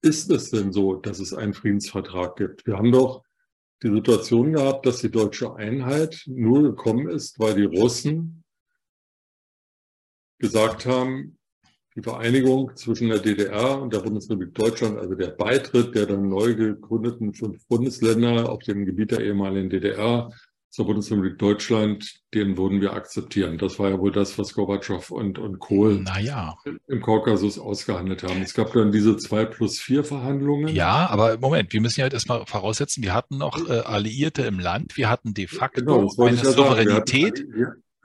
Ist 0.06 0.30
es 0.30 0.50
denn 0.52 0.72
so, 0.72 0.94
dass 0.94 1.18
es 1.18 1.34
einen 1.34 1.52
Friedensvertrag 1.52 2.36
gibt? 2.36 2.64
Wir 2.64 2.76
haben 2.76 2.92
doch 2.92 3.24
die 3.82 3.90
Situation 3.90 4.52
gehabt, 4.52 4.86
dass 4.86 5.00
die 5.00 5.10
deutsche 5.10 5.56
Einheit 5.56 6.22
nur 6.26 6.62
gekommen 6.62 7.08
ist, 7.08 7.40
weil 7.40 7.56
die 7.56 7.64
Russen 7.64 8.44
gesagt 10.38 10.86
haben, 10.86 11.36
die 11.96 12.02
Vereinigung 12.02 12.70
zwischen 12.76 13.08
der 13.08 13.18
DDR 13.18 13.82
und 13.82 13.92
der 13.92 13.98
Bundesrepublik 13.98 14.54
Deutschland, 14.54 14.96
also 14.96 15.16
der 15.16 15.30
Beitritt 15.30 15.92
der 15.96 16.06
dann 16.06 16.28
neu 16.28 16.54
gegründeten 16.54 17.34
fünf 17.34 17.66
Bundesländer 17.66 18.48
auf 18.48 18.62
dem 18.62 18.86
Gebiet 18.86 19.10
der 19.10 19.22
ehemaligen 19.22 19.70
DDR 19.70 20.30
zur 20.76 20.84
Bundesrepublik 20.84 21.38
Deutschland, 21.38 22.20
den 22.34 22.58
würden 22.58 22.82
wir 22.82 22.92
akzeptieren. 22.92 23.56
Das 23.56 23.78
war 23.78 23.88
ja 23.88 23.98
wohl 23.98 24.12
das, 24.12 24.38
was 24.38 24.52
Gorbatschow 24.52 25.10
und, 25.10 25.38
und 25.38 25.58
Kohl 25.58 26.00
naja, 26.00 26.54
im 26.86 27.00
Kaukasus 27.00 27.58
ausgehandelt 27.58 28.22
haben. 28.22 28.42
Es 28.42 28.52
gab 28.52 28.74
dann 28.74 28.92
diese 28.92 29.16
zwei 29.16 29.46
plus 29.46 29.80
vier 29.80 30.04
Verhandlungen. 30.04 30.68
Ja, 30.68 31.08
aber 31.08 31.38
Moment, 31.38 31.72
wir 31.72 31.80
müssen 31.80 32.00
ja 32.00 32.02
halt 32.02 32.12
erstmal 32.12 32.44
voraussetzen, 32.44 33.02
wir 33.02 33.14
hatten 33.14 33.38
noch 33.38 33.66
äh, 33.66 33.78
Alliierte 33.78 34.42
im 34.42 34.58
Land, 34.58 34.98
wir 34.98 35.08
hatten 35.08 35.32
de 35.32 35.46
facto 35.46 35.80
genau, 35.80 36.10
eine 36.18 36.36
ja. 36.36 36.42
Wir 36.42 36.50
hatten, 36.50 36.56
Souveränität. 36.58 37.46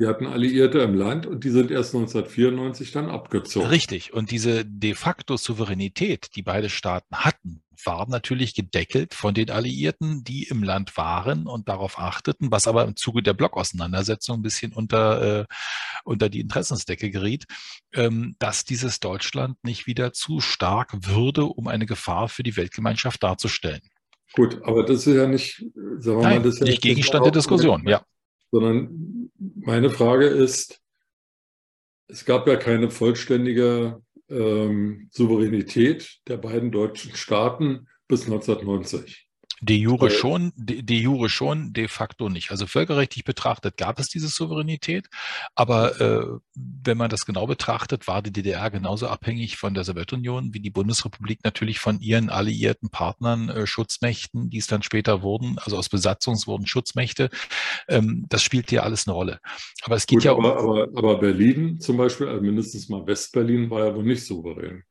Wir, 0.02 0.10
hatten 0.10 0.26
Alliierte 0.26 0.80
im 0.80 0.94
Land 0.94 1.26
und 1.26 1.44
die 1.44 1.50
sind 1.50 1.72
erst 1.72 1.96
1994 1.96 2.92
dann 2.92 3.10
abgezogen. 3.10 3.68
Richtig. 3.68 4.14
Und 4.14 4.32
diese 4.32 4.66
de 4.66 4.96
facto 4.96 5.38
Souveränität, 5.38 6.36
die 6.36 6.42
beide 6.42 6.70
Staaten 6.70 7.16
hatten, 7.16 7.64
war 7.86 8.08
natürlich 8.10 8.54
gedeckelt 8.54 9.14
von 9.14 9.34
den 9.34 9.50
Alliierten, 9.50 10.24
die 10.24 10.44
im 10.44 10.64
Land 10.64 10.98
waren 10.98 11.48
und 11.48 11.70
darauf 11.70 11.98
achteten, 11.98 12.52
was 12.52 12.68
aber 12.68 12.84
im 12.84 12.96
Zuge 12.96 13.24
der 13.24 13.34
Blockauseinandersetzung 13.34 14.40
ein 14.40 14.42
bisschen 14.42 14.74
unter, 14.74 15.42
äh, 15.42 15.46
unter 16.04 16.30
die 16.30 16.42
Interessensdecke 16.42 17.10
geriet, 17.10 17.46
ähm, 17.94 18.36
dass 18.40 18.66
dieses 18.66 19.00
Deutschland 19.00 19.58
nicht 19.64 19.88
wieder 19.88 20.14
zu 20.14 20.42
stark 20.42 20.92
würde, 21.06 21.46
um 21.46 21.68
eine 21.68 21.86
Gefahr 21.86 22.30
für 22.30 22.44
die 22.44 22.58
Weltgemeinschaft 22.58 23.24
darzustellen. 23.24 23.82
Gut, 24.34 24.62
aber 24.64 24.86
das 24.86 25.06
ist 25.08 25.16
ja 25.16 25.28
nicht, 25.28 25.66
sagen 26.00 26.20
wir 26.20 26.24
Nein, 26.24 26.38
mal, 26.38 26.44
das 26.44 26.56
ist 26.56 26.60
ja 26.62 26.66
nicht 26.68 26.82
Gegenstand 26.82 27.26
der 27.26 27.32
Diskussion, 27.32 27.88
ja. 27.88 28.04
Sondern 28.52 29.32
meine 29.38 29.90
Frage 29.90 30.28
ist, 30.28 30.82
es 32.08 32.26
gab 32.26 32.48
ja 32.48 32.58
keine 32.58 32.92
vollständige 32.92 34.02
ähm, 34.30 35.08
Souveränität 35.12 36.20
der 36.28 36.38
beiden 36.38 36.72
deutschen 36.72 37.16
Staaten 37.16 37.88
bis 38.08 38.26
1990. 38.26 39.31
De 39.63 39.78
jure 39.78 40.08
Weil- 40.08 40.12
schon, 40.12 40.52
de, 40.56 40.82
de 40.82 40.97
jure 40.97 41.30
schon, 41.30 41.71
de 41.71 41.88
facto 41.88 42.30
nicht. 42.30 42.50
Also 42.50 42.65
völkerrechtlich 42.65 43.24
betrachtet 43.24 43.78
gab 43.78 44.00
es 44.00 44.08
diese 44.10 44.28
Souveränität, 44.28 45.08
aber 45.54 46.02
äh, 46.02 46.26
wenn 46.56 46.97
man 46.97 47.12
das 47.12 47.26
genau 47.28 47.45
betrachtet, 47.45 48.08
war 48.08 48.24
die 48.24 48.32
DDR 48.32 48.71
genauso 48.71 49.08
abhängig 49.08 49.58
von 49.58 49.76
der 49.76 49.84
Sowjetunion 49.84 50.56
wie 50.56 50.62
die 50.62 50.71
Bundesrepublik 50.71 51.43
natürlich 51.43 51.80
von 51.80 52.00
ihren 52.00 52.30
alliierten 52.32 52.89
Partnern, 52.89 53.50
äh, 53.50 53.67
Schutzmächten, 53.67 54.50
die 54.50 54.58
es 54.58 54.65
dann 54.67 54.82
später 54.82 55.21
wurden, 55.21 55.60
also 55.60 55.78
aus 55.78 55.89
Besatzungs 55.89 56.47
wurden 56.47 56.65
Schutzmächte. 56.65 57.30
Ähm, 57.88 58.26
das 58.30 58.41
spielt 58.41 58.71
hier 58.71 58.84
alles 58.84 59.08
eine 59.08 59.13
Rolle. 59.13 59.39
Aber 59.84 59.95
es 59.95 60.08
geht 60.08 60.17
Gut, 60.19 60.24
ja 60.26 60.32
um. 60.32 60.43
aber, 60.43 60.58
aber, 60.60 60.88
aber 60.95 61.19
Berlin 61.19 61.80
zum 61.80 61.97
Beispiel, 61.97 62.28
also 62.28 62.41
mindestens 62.41 62.89
mal 62.89 63.06
Westberlin, 63.06 63.69
war 63.69 63.86
ja 63.86 63.95
wohl 63.95 64.04
nicht 64.06 64.26
souverän. 64.26 64.84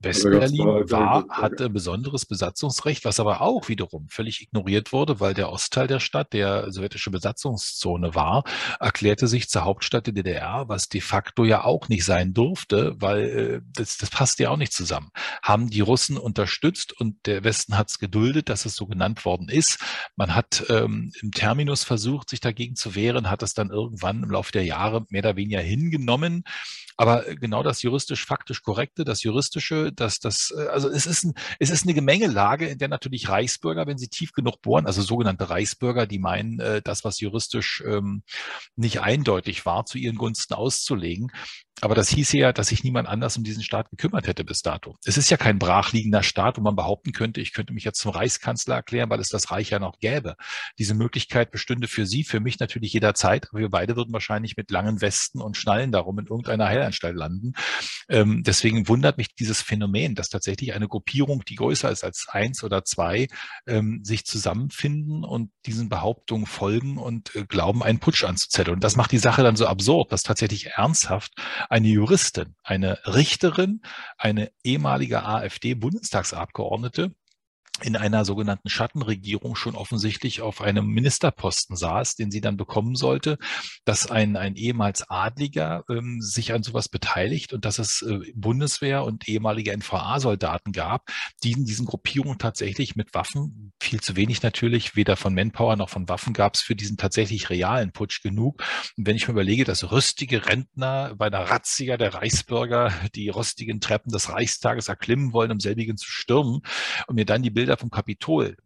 Westberlin 0.00 0.90
war, 0.90 1.26
hatte 1.28 1.68
besonderes 1.70 2.24
Besatzungsrecht, 2.24 3.04
was 3.04 3.18
aber 3.18 3.40
auch 3.40 3.68
wiederum 3.68 4.08
völlig 4.08 4.40
ignoriert 4.42 4.92
wurde, 4.92 5.18
weil 5.18 5.34
der 5.34 5.50
Ostteil 5.50 5.88
der 5.88 5.98
Stadt, 5.98 6.32
der 6.32 6.70
sowjetische 6.70 7.10
Besatzungszone 7.10 8.14
war, 8.14 8.44
erklärte 8.78 9.26
sich 9.26 9.48
zur 9.48 9.64
Hauptstadt 9.64 10.06
der 10.06 10.14
DDR, 10.14 10.68
was 10.68 10.88
de 10.88 11.00
facto 11.00 11.44
ja 11.44 11.64
auch 11.64 11.88
nicht 11.88 12.04
sein 12.04 12.32
durfte, 12.32 12.94
weil 12.98 13.24
äh, 13.24 13.60
das, 13.72 13.96
das 13.96 14.10
passt 14.10 14.38
ja 14.38 14.50
auch 14.50 14.56
nicht 14.56 14.72
zusammen. 14.72 15.10
Haben 15.42 15.68
die 15.68 15.80
Russen 15.80 16.16
unterstützt 16.16 16.98
und 16.98 17.26
der 17.26 17.42
Westen 17.42 17.76
hat 17.76 17.88
es 17.88 17.98
geduldet, 17.98 18.48
dass 18.48 18.66
es 18.66 18.76
so 18.76 18.86
genannt 18.86 19.24
worden 19.24 19.48
ist. 19.48 19.78
Man 20.14 20.34
hat 20.34 20.64
ähm, 20.68 21.10
im 21.20 21.32
Terminus 21.32 21.82
versucht, 21.82 22.30
sich 22.30 22.40
dagegen 22.40 22.76
zu 22.76 22.94
wehren, 22.94 23.30
hat 23.30 23.42
es 23.42 23.52
dann 23.52 23.70
irgendwann 23.70 24.22
im 24.22 24.30
Laufe 24.30 24.52
der 24.52 24.64
Jahre 24.64 25.04
mehr 25.08 25.22
oder 25.22 25.36
weniger 25.36 25.60
hingenommen. 25.60 26.44
Aber 27.00 27.22
genau 27.36 27.62
das 27.62 27.82
juristisch-faktisch 27.82 28.60
korrekte, 28.62 29.04
das 29.04 29.22
juristische, 29.22 29.92
das, 29.92 30.18
das, 30.18 30.52
äh, 30.56 30.66
also 30.66 30.88
es 30.88 31.06
ist, 31.06 31.22
ein, 31.22 31.34
es 31.60 31.70
ist 31.70 31.84
eine 31.84 31.94
Gemengelage, 31.94 32.66
in 32.66 32.78
der 32.78 32.88
natürlich 32.88 33.28
Reichsbürger, 33.28 33.86
wenn 33.86 33.98
sie 33.98 34.08
tief 34.08 34.32
genug 34.32 34.60
bohren, 34.62 34.84
also 34.84 35.00
sogenannte 35.00 35.48
Reichsbürger, 35.48 36.08
die 36.08 36.18
meinen, 36.18 36.58
äh, 36.58 36.82
das, 36.82 37.04
was 37.04 37.20
juristisch 37.20 37.84
ähm, 37.86 38.24
nicht 38.74 39.00
eindeutig 39.00 39.64
war, 39.64 39.86
zu 39.86 39.96
ihren 39.96 40.16
Gunsten 40.16 40.54
auszulegen, 40.54 41.30
aber 41.80 41.94
das 41.94 42.08
hieße 42.08 42.38
ja, 42.38 42.52
dass 42.52 42.68
sich 42.68 42.84
niemand 42.84 43.08
anders 43.08 43.36
um 43.36 43.44
diesen 43.44 43.62
Staat 43.62 43.90
gekümmert 43.90 44.26
hätte 44.26 44.44
bis 44.44 44.62
dato. 44.62 44.96
Es 45.04 45.16
ist 45.16 45.30
ja 45.30 45.36
kein 45.36 45.58
brachliegender 45.58 46.22
Staat, 46.22 46.58
wo 46.58 46.62
man 46.62 46.76
behaupten 46.76 47.12
könnte, 47.12 47.40
ich 47.40 47.52
könnte 47.52 47.72
mich 47.72 47.84
jetzt 47.84 48.00
zum 48.00 48.10
Reichskanzler 48.10 48.76
erklären, 48.76 49.10
weil 49.10 49.20
es 49.20 49.28
das 49.28 49.50
Reich 49.50 49.70
ja 49.70 49.78
noch 49.78 49.98
gäbe. 49.98 50.36
Diese 50.78 50.94
Möglichkeit 50.94 51.50
bestünde 51.50 51.88
für 51.88 52.06
Sie, 52.06 52.24
für 52.24 52.40
mich 52.40 52.58
natürlich 52.58 52.92
jederzeit. 52.92 53.48
Aber 53.50 53.60
wir 53.60 53.70
beide 53.70 53.96
würden 53.96 54.12
wahrscheinlich 54.12 54.56
mit 54.56 54.70
langen 54.70 55.00
Westen 55.00 55.40
und 55.40 55.56
Schnallen 55.56 55.92
darum 55.92 56.18
in 56.18 56.26
irgendeiner 56.26 56.66
Heilanstalt 56.66 57.16
landen. 57.16 57.52
Ähm, 58.08 58.42
deswegen 58.44 58.88
wundert 58.88 59.18
mich 59.18 59.34
dieses 59.34 59.62
Phänomen, 59.62 60.14
dass 60.14 60.28
tatsächlich 60.28 60.74
eine 60.74 60.88
Gruppierung, 60.88 61.44
die 61.44 61.56
größer 61.56 61.90
ist 61.90 62.04
als 62.04 62.26
eins 62.28 62.64
oder 62.64 62.84
zwei, 62.84 63.28
ähm, 63.66 64.00
sich 64.04 64.24
zusammenfinden 64.24 65.24
und 65.24 65.50
diesen 65.66 65.88
Behauptungen 65.88 66.46
folgen 66.46 66.98
und 66.98 67.34
äh, 67.34 67.44
glauben, 67.44 67.82
einen 67.82 67.98
Putsch 67.98 68.24
anzuzetteln. 68.24 68.76
Und 68.76 68.84
das 68.84 68.96
macht 68.96 69.12
die 69.12 69.18
Sache 69.18 69.42
dann 69.42 69.56
so 69.56 69.66
absurd, 69.66 70.12
dass 70.12 70.22
tatsächlich 70.22 70.66
ernsthaft 70.68 71.32
eine 71.68 71.88
Juristin, 71.88 72.54
eine 72.62 72.98
Richterin, 73.06 73.82
eine 74.16 74.50
ehemalige 74.64 75.22
AfD-Bundestagsabgeordnete 75.24 77.14
in 77.82 77.96
einer 77.96 78.24
sogenannten 78.24 78.68
Schattenregierung 78.68 79.56
schon 79.56 79.74
offensichtlich 79.74 80.40
auf 80.40 80.60
einem 80.60 80.86
Ministerposten 80.86 81.76
saß, 81.76 82.16
den 82.16 82.30
sie 82.30 82.40
dann 82.40 82.56
bekommen 82.56 82.94
sollte, 82.94 83.38
dass 83.84 84.10
ein, 84.10 84.36
ein 84.36 84.56
ehemals 84.56 85.08
Adliger 85.08 85.84
ähm, 85.88 86.20
sich 86.20 86.52
an 86.52 86.62
sowas 86.62 86.88
beteiligt 86.88 87.52
und 87.52 87.64
dass 87.64 87.78
es 87.78 88.02
äh, 88.02 88.32
Bundeswehr 88.34 89.04
und 89.04 89.28
ehemalige 89.28 89.72
NVA-Soldaten 89.76 90.72
gab, 90.72 91.08
die 91.42 91.52
in 91.52 91.64
diesen 91.64 91.86
Gruppierungen 91.86 92.38
tatsächlich 92.38 92.96
mit 92.96 93.14
Waffen, 93.14 93.72
viel 93.80 94.00
zu 94.00 94.16
wenig 94.16 94.42
natürlich, 94.42 94.96
weder 94.96 95.16
von 95.16 95.34
Manpower 95.34 95.76
noch 95.76 95.88
von 95.88 96.08
Waffen 96.08 96.32
gab 96.32 96.54
es 96.54 96.62
für 96.62 96.74
diesen 96.76 96.96
tatsächlich 96.96 97.50
realen 97.50 97.92
Putsch 97.92 98.22
genug. 98.22 98.62
Und 98.96 99.06
wenn 99.06 99.16
ich 99.16 99.28
mir 99.28 99.32
überlege, 99.32 99.64
dass 99.64 99.90
rüstige 99.90 100.46
Rentner 100.46 101.14
bei 101.16 101.26
einer 101.26 101.50
Razzia 101.50 101.96
der 101.96 102.14
Reichsbürger 102.14 102.92
die 103.14 103.28
rostigen 103.28 103.80
Treppen 103.80 104.12
des 104.12 104.30
Reichstages 104.30 104.88
erklimmen 104.88 105.32
wollen, 105.32 105.52
um 105.52 105.60
selbigen 105.60 105.96
zu 105.96 106.10
stürmen 106.10 106.60
und 107.06 107.14
mir 107.14 107.24
dann 107.24 107.42
die 107.42 107.50
Bilder 107.50 107.67
Bilder 107.68 107.76
vom 107.76 107.90
Kapitol 107.90 108.56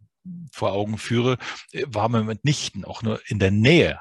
vor 0.52 0.72
Augen 0.72 0.96
führe, 0.96 1.36
äh, 1.72 1.84
war 1.88 2.08
man 2.08 2.26
mitnichten 2.26 2.84
auch 2.84 3.02
nur 3.02 3.20
in 3.26 3.40
der 3.40 3.50
Nähe 3.50 3.98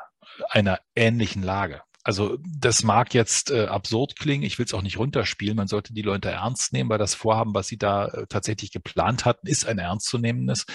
einer 0.50 0.80
ähnlichen 0.96 1.42
Lage. 1.42 1.82
Also 2.04 2.38
das 2.48 2.84
mag 2.84 3.14
jetzt 3.14 3.50
äh, 3.50 3.66
absurd 3.66 4.16
klingen, 4.18 4.44
ich 4.44 4.60
will 4.60 4.66
es 4.66 4.74
auch 4.74 4.84
nicht 4.84 5.00
runterspielen, 5.00 5.56
man 5.56 5.68
sollte 5.68 5.94
die 5.94 6.02
Leute 6.04 6.30
ernst 6.30 6.74
nehmen, 6.74 6.90
weil 6.90 7.00
das 7.00 7.16
Vorhaben, 7.16 7.54
was 7.54 7.68
sie 7.68 7.78
da 7.78 8.08
äh, 8.08 8.28
tatsächlich 8.28 8.72
geplant 8.72 9.26
hatten, 9.26 9.48
ist 9.48 9.66
ein 9.66 9.80
ernstzunehmendes. 9.80 10.66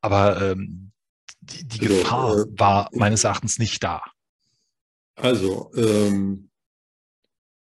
Aber 0.00 0.40
ähm, 0.40 0.92
die, 1.40 1.66
die 1.66 1.80
also, 1.80 1.98
Gefahr 1.98 2.38
äh, 2.38 2.44
war 2.58 2.88
meines 2.92 3.24
Erachtens 3.24 3.58
nicht 3.58 3.82
da. 3.82 4.02
Also, 5.16 5.70
ähm, 5.76 6.50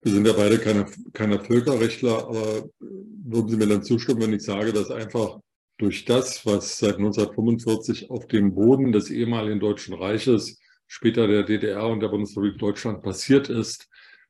wir 0.01 0.13
sind 0.13 0.25
ja 0.25 0.33
beide 0.33 0.57
keine, 0.59 0.85
keine 1.13 1.39
Völkerrechtler, 1.39 2.27
aber 2.27 2.69
würden 2.79 3.49
Sie 3.49 3.57
mir 3.57 3.67
dann 3.67 3.83
zustimmen, 3.83 4.21
wenn 4.21 4.33
ich 4.33 4.43
sage, 4.43 4.73
dass 4.73 4.91
einfach 4.91 5.39
durch 5.81 6.05
das, 6.05 6.45
was 6.45 6.77
seit 6.77 6.97
1945 6.97 8.11
auf 8.11 8.27
dem 8.27 8.53
Boden 8.53 8.91
des 8.91 9.09
ehemaligen 9.09 9.59
Deutschen 9.59 9.95
Reiches, 9.95 10.59
später 10.87 11.27
der 11.27 11.43
DDR 11.43 11.87
und 11.87 12.01
der 12.01 12.09
Bundesrepublik 12.09 12.59
Deutschland 12.59 13.01
passiert 13.01 13.49
ist, 13.49 13.89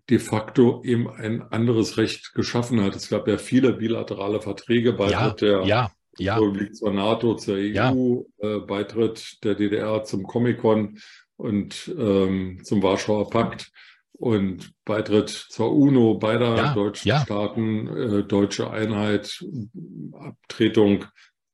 de 0.10 0.20
facto 0.20 0.82
eben 0.86 1.10
ein 1.10 1.42
anderes 1.42 1.98
Recht 1.98 2.34
geschaffen 2.34 2.82
hat. 2.82 2.96
Es 2.96 3.10
gab 3.10 3.28
ja 3.28 3.38
viele 3.38 3.74
bilaterale 3.74 4.42
Verträge, 4.42 4.94
Beitritt 4.94 5.42
ja, 5.42 5.58
der 5.58 5.64
ja, 5.66 5.92
ja. 6.18 6.36
Republik 6.36 6.74
zur 6.76 6.94
NATO, 6.94 7.36
zur 7.36 7.58
EU, 7.58 8.24
äh, 8.40 8.60
Beitritt 8.60 9.44
der 9.44 9.56
DDR 9.56 10.04
zum 10.06 10.24
Comicon 10.24 11.00
und 11.36 11.94
ähm, 11.98 12.60
zum 12.64 12.82
Warschauer 12.82 13.30
Pakt 13.30 13.72
und 14.14 14.72
Beitritt 14.86 15.30
zur 15.30 15.74
UNO 15.74 16.16
beider 16.16 16.74
deutschen. 16.74 17.12
Staaten, 17.24 17.88
äh, 17.88 18.24
deutsche 18.24 18.70
Einheit, 18.70 19.44
Abtretung 20.14 21.06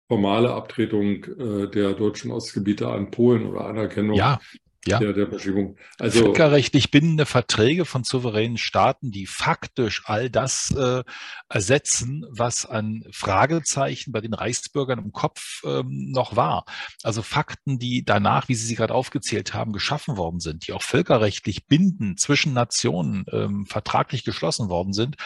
formale 0.08 0.52
Abtretung 0.54 1.24
äh, 1.26 1.70
der 1.70 1.93
deutschen 1.93 2.32
Ostgebiete 2.32 2.88
an 2.88 3.12
Polen 3.12 3.46
oder 3.46 3.65
Anerkennung 3.65 4.15
ja 4.15 4.39
ja. 4.88 5.00
der, 5.00 5.13
der 5.13 5.28
Verschiebung. 5.28 5.78
Also 6.00 6.26
völkerrechtlich 6.26 6.91
bindende 6.91 7.26
Verträge 7.26 7.86
von 7.86 8.04
souveränen 8.04 8.58
Staaten, 8.58 9.12
die 9.12 9.26
faktisch 9.26 10.04
all 10.06 10.30
das 10.30 10.71
äh, 10.71 11.04
ersetzen, 11.50 12.26
was 12.30 12.65
an 12.65 13.04
Fragezeichen 13.12 14.12
bei 14.12 14.21
den 14.21 14.34
Reichsbürgern 14.34 15.00
im 15.00 15.12
Kopf 15.12 15.62
ähm, 15.65 16.12
noch 16.12 16.36
war. 16.36 16.65
Also 17.04 17.21
Fakten, 17.21 17.80
die 17.80 18.04
danach, 18.04 18.47
wie 18.47 18.56
Sie 18.56 18.65
sie 18.65 18.76
gerade 18.76 18.93
aufgezählt 18.93 19.54
haben, 19.54 19.73
geschaffen 19.73 20.17
worden 20.17 20.39
sind, 20.39 20.67
die 20.67 20.73
auch 20.73 20.84
völkerrechtlich 20.84 21.67
bindend 21.67 22.19
zwischen 22.19 22.54
Nationen 22.54 23.26
ähm, 23.32 23.65
vertraglich 23.65 24.23
geschlossen 24.23 24.69
worden 24.69 24.93
sind, 24.93 25.17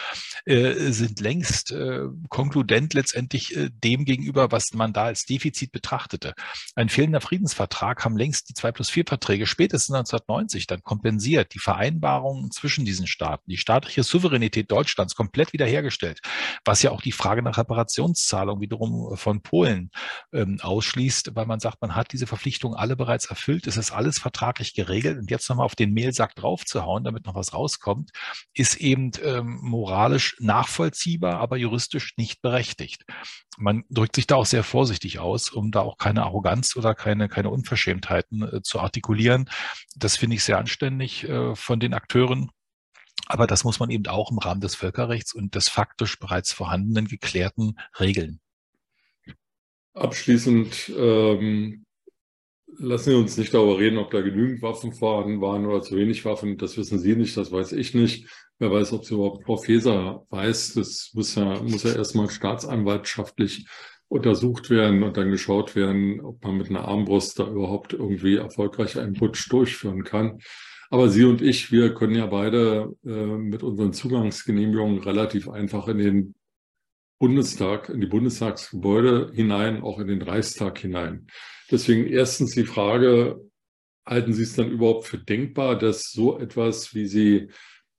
äh, 0.44 0.92
sind 0.92 1.20
längst 1.20 1.72
äh, 1.72 2.02
konkludent 2.28 2.94
letztendlich 2.94 3.56
äh, 3.56 3.70
dem 3.70 4.04
gegenüber, 4.04 4.52
was 4.52 4.72
man 4.72 4.92
da 4.92 5.04
als 5.04 5.24
Defizit 5.24 5.72
betrachtete. 5.72 6.34
Ein 6.74 6.88
fehlender 6.88 7.20
Friedensvertrag 7.20 8.04
haben 8.04 8.16
längst 8.16 8.48
die 8.48 8.54
zwei 8.54 8.72
plus 8.72 8.90
vier 8.90 9.04
Verträge 9.06 9.46
spätestens 9.52 9.94
1990 9.94 10.66
dann 10.66 10.82
kompensiert, 10.82 11.54
die 11.54 11.58
Vereinbarungen 11.58 12.50
zwischen 12.50 12.84
diesen 12.84 13.06
Staaten, 13.06 13.48
die 13.48 13.56
staatliche 13.56 14.02
Souveränität 14.02 14.70
Deutschlands 14.70 15.14
komplett 15.14 15.52
wiederhergestellt, 15.52 16.20
was 16.64 16.82
ja 16.82 16.90
auch 16.90 17.02
die 17.02 17.12
Frage 17.12 17.42
nach 17.42 17.58
Reparationszahlung 17.58 18.60
wiederum 18.60 19.16
von 19.16 19.42
Polen 19.42 19.90
ähm, 20.32 20.58
ausschließt, 20.60 21.36
weil 21.36 21.46
man 21.46 21.60
sagt, 21.60 21.80
man 21.80 21.94
hat 21.94 22.12
diese 22.12 22.26
Verpflichtungen 22.26 22.76
alle 22.76 22.96
bereits 22.96 23.26
erfüllt, 23.26 23.66
es 23.66 23.76
ist 23.76 23.92
alles 23.92 24.18
vertraglich 24.18 24.74
geregelt 24.74 25.18
und 25.18 25.30
jetzt 25.30 25.48
nochmal 25.48 25.66
auf 25.66 25.76
den 25.76 25.92
Mehlsack 25.92 26.34
draufzuhauen, 26.34 27.04
damit 27.04 27.26
noch 27.26 27.34
was 27.34 27.52
rauskommt, 27.52 28.10
ist 28.54 28.76
eben 28.76 29.12
ähm, 29.22 29.58
moralisch 29.62 30.36
nachvollziehbar, 30.40 31.40
aber 31.40 31.56
juristisch 31.56 32.14
nicht 32.16 32.42
berechtigt. 32.42 33.04
Man 33.58 33.84
drückt 33.90 34.16
sich 34.16 34.26
da 34.26 34.36
auch 34.36 34.46
sehr 34.46 34.64
vorsichtig 34.64 35.18
aus, 35.18 35.50
um 35.50 35.70
da 35.70 35.80
auch 35.80 35.98
keine 35.98 36.22
Arroganz 36.22 36.74
oder 36.74 36.94
keine, 36.94 37.28
keine 37.28 37.50
Unverschämtheiten 37.50 38.42
äh, 38.42 38.62
zu 38.62 38.80
artikulieren 38.80 39.41
sein. 39.46 39.54
Das 39.96 40.16
finde 40.16 40.36
ich 40.36 40.44
sehr 40.44 40.58
anständig 40.58 41.24
äh, 41.24 41.54
von 41.54 41.80
den 41.80 41.94
Akteuren. 41.94 42.50
Aber 43.26 43.46
das 43.46 43.64
muss 43.64 43.80
man 43.80 43.90
eben 43.90 44.06
auch 44.06 44.30
im 44.30 44.38
Rahmen 44.38 44.60
des 44.60 44.74
Völkerrechts 44.74 45.32
und 45.32 45.54
des 45.54 45.68
faktisch 45.68 46.18
bereits 46.18 46.52
vorhandenen 46.52 47.06
geklärten 47.06 47.76
regeln. 47.98 48.40
Abschließend 49.94 50.92
ähm, 50.96 51.84
lassen 52.78 53.10
wir 53.10 53.18
uns 53.18 53.36
nicht 53.36 53.54
darüber 53.54 53.78
reden, 53.78 53.98
ob 53.98 54.10
da 54.10 54.22
genügend 54.22 54.62
Waffen 54.62 54.92
vorhanden 54.92 55.40
waren 55.40 55.66
oder 55.66 55.82
zu 55.82 55.96
wenig 55.96 56.24
Waffen. 56.24 56.58
Das 56.58 56.76
wissen 56.76 56.98
Sie 56.98 57.14
nicht, 57.14 57.36
das 57.36 57.52
weiß 57.52 57.72
ich 57.72 57.94
nicht. 57.94 58.28
Wer 58.58 58.70
weiß, 58.70 58.92
ob 58.92 59.02
es 59.02 59.10
überhaupt 59.10 59.44
Frau 59.44 59.56
Feser 59.56 60.26
weiß. 60.30 60.74
Das 60.74 61.10
muss 61.14 61.34
ja, 61.34 61.62
muss 61.62 61.82
ja 61.82 61.94
erstmal 61.94 62.30
staatsanwaltschaftlich 62.30 63.66
untersucht 64.12 64.68
werden 64.68 65.02
und 65.02 65.16
dann 65.16 65.30
geschaut 65.30 65.74
werden, 65.74 66.20
ob 66.20 66.44
man 66.44 66.58
mit 66.58 66.68
einer 66.68 66.86
Armbrust 66.86 67.38
da 67.38 67.48
überhaupt 67.48 67.94
irgendwie 67.94 68.36
erfolgreich 68.36 68.98
einen 68.98 69.14
Putsch 69.14 69.50
durchführen 69.50 70.04
kann. 70.04 70.38
Aber 70.90 71.08
Sie 71.08 71.24
und 71.24 71.40
ich, 71.40 71.72
wir 71.72 71.94
können 71.94 72.14
ja 72.14 72.26
beide 72.26 72.94
äh, 73.06 73.08
mit 73.08 73.62
unseren 73.62 73.94
Zugangsgenehmigungen 73.94 74.98
relativ 74.98 75.48
einfach 75.48 75.88
in 75.88 75.96
den 75.98 76.34
Bundestag, 77.18 77.88
in 77.88 78.02
die 78.02 78.06
Bundestagsgebäude 78.06 79.32
hinein, 79.32 79.82
auch 79.82 79.98
in 79.98 80.08
den 80.08 80.20
Reichstag 80.20 80.78
hinein. 80.78 81.26
Deswegen 81.70 82.06
erstens 82.06 82.52
die 82.52 82.64
Frage, 82.64 83.40
halten 84.04 84.34
Sie 84.34 84.42
es 84.42 84.54
dann 84.54 84.70
überhaupt 84.70 85.06
für 85.06 85.18
denkbar, 85.18 85.78
dass 85.78 86.12
so 86.12 86.38
etwas, 86.38 86.94
wie 86.94 87.06
Sie 87.06 87.48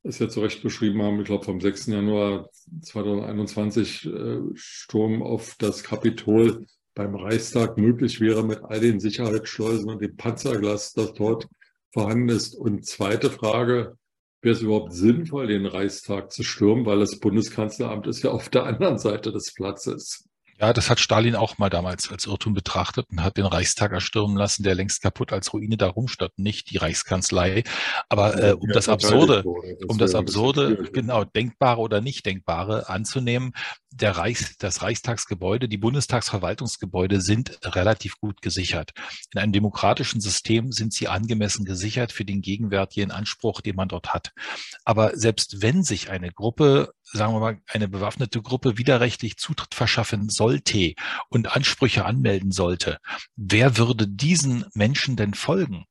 es 0.03 0.19
ja 0.19 0.29
zu 0.29 0.41
Recht 0.41 0.61
beschrieben 0.61 1.01
haben, 1.01 1.19
ich 1.19 1.25
glaube 1.25 1.45
vom 1.45 1.61
6. 1.61 1.87
Januar 1.87 2.49
2021 2.81 4.05
äh, 4.05 4.39
Sturm 4.53 5.23
auf 5.23 5.55
das 5.57 5.83
Kapitol 5.83 6.65
beim 6.93 7.15
Reichstag 7.15 7.77
möglich 7.77 8.19
wäre 8.19 8.43
mit 8.43 8.63
all 8.63 8.79
den 8.79 8.99
Sicherheitsschleusen 8.99 9.89
und 9.89 10.01
dem 10.01 10.15
Panzerglas, 10.15 10.93
das 10.93 11.13
dort 11.13 11.47
vorhanden 11.91 12.29
ist. 12.29 12.55
Und 12.55 12.85
zweite 12.85 13.29
Frage, 13.31 13.97
wäre 14.41 14.55
es 14.55 14.61
überhaupt 14.61 14.93
sinnvoll, 14.93 15.47
den 15.47 15.65
Reichstag 15.65 16.31
zu 16.31 16.43
stürmen, 16.43 16.85
weil 16.85 16.99
das 16.99 17.19
Bundeskanzleramt 17.19 18.07
ist 18.07 18.23
ja 18.23 18.31
auf 18.31 18.49
der 18.49 18.65
anderen 18.65 18.99
Seite 18.99 19.31
des 19.31 19.53
Platzes. 19.53 20.27
Ja, 20.63 20.71
das 20.71 20.89
hat 20.89 21.01
Stalin 21.01 21.35
auch 21.35 21.57
mal 21.57 21.69
damals 21.69 22.09
als 22.09 22.25
Irrtum 22.25 22.53
betrachtet 22.53 23.07
und 23.11 23.21
hat 23.21 23.35
den 23.35 23.45
Reichstag 23.45 23.91
erstürmen 23.91 24.37
lassen, 24.37 24.63
der 24.63 24.75
längst 24.75 25.01
kaputt 25.01 25.33
als 25.33 25.51
Ruine 25.51 25.75
da 25.75 25.89
rumstand, 25.89 26.31
nicht 26.37 26.69
die 26.69 26.77
Reichskanzlei. 26.77 27.65
Aber 28.07 28.41
äh, 28.41 28.53
um 28.53 28.69
das 28.69 28.87
Absurde, 28.87 29.43
um 29.43 29.97
das 29.97 30.15
Absurde, 30.15 30.89
genau, 30.93 31.25
Denkbare 31.25 31.81
oder 31.81 31.99
nicht 31.99 32.25
Denkbare 32.25 32.87
anzunehmen, 32.87 33.51
der 33.91 34.15
Reichs, 34.15 34.55
das 34.57 34.81
Reichstagsgebäude, 34.81 35.67
die 35.67 35.77
Bundestagsverwaltungsgebäude 35.77 37.19
sind 37.19 37.59
relativ 37.65 38.17
gut 38.21 38.41
gesichert. 38.41 38.91
In 39.33 39.41
einem 39.41 39.51
demokratischen 39.51 40.21
System 40.21 40.71
sind 40.71 40.93
sie 40.93 41.09
angemessen 41.09 41.65
gesichert 41.65 42.13
für 42.13 42.23
den 42.23 42.41
gegenwärtigen 42.41 43.11
Anspruch, 43.11 43.59
den 43.59 43.75
man 43.75 43.89
dort 43.89 44.13
hat. 44.13 44.31
Aber 44.85 45.11
selbst 45.17 45.61
wenn 45.61 45.83
sich 45.83 46.09
eine 46.09 46.31
Gruppe 46.31 46.93
sagen 47.13 47.33
wir 47.33 47.39
mal, 47.39 47.61
eine 47.67 47.87
bewaffnete 47.87 48.41
Gruppe 48.41 48.77
widerrechtlich 48.77 49.37
Zutritt 49.37 49.75
verschaffen 49.75 50.29
sollte 50.53 50.95
und 51.29 51.55
Ansprüche 51.55 52.05
anmelden 52.05 52.51
sollte, 52.51 52.99
wer 53.35 53.77
würde 53.77 54.07
diesen 54.07 54.65
Menschen 54.73 55.15
denn 55.15 55.33
folgen? 55.33 55.85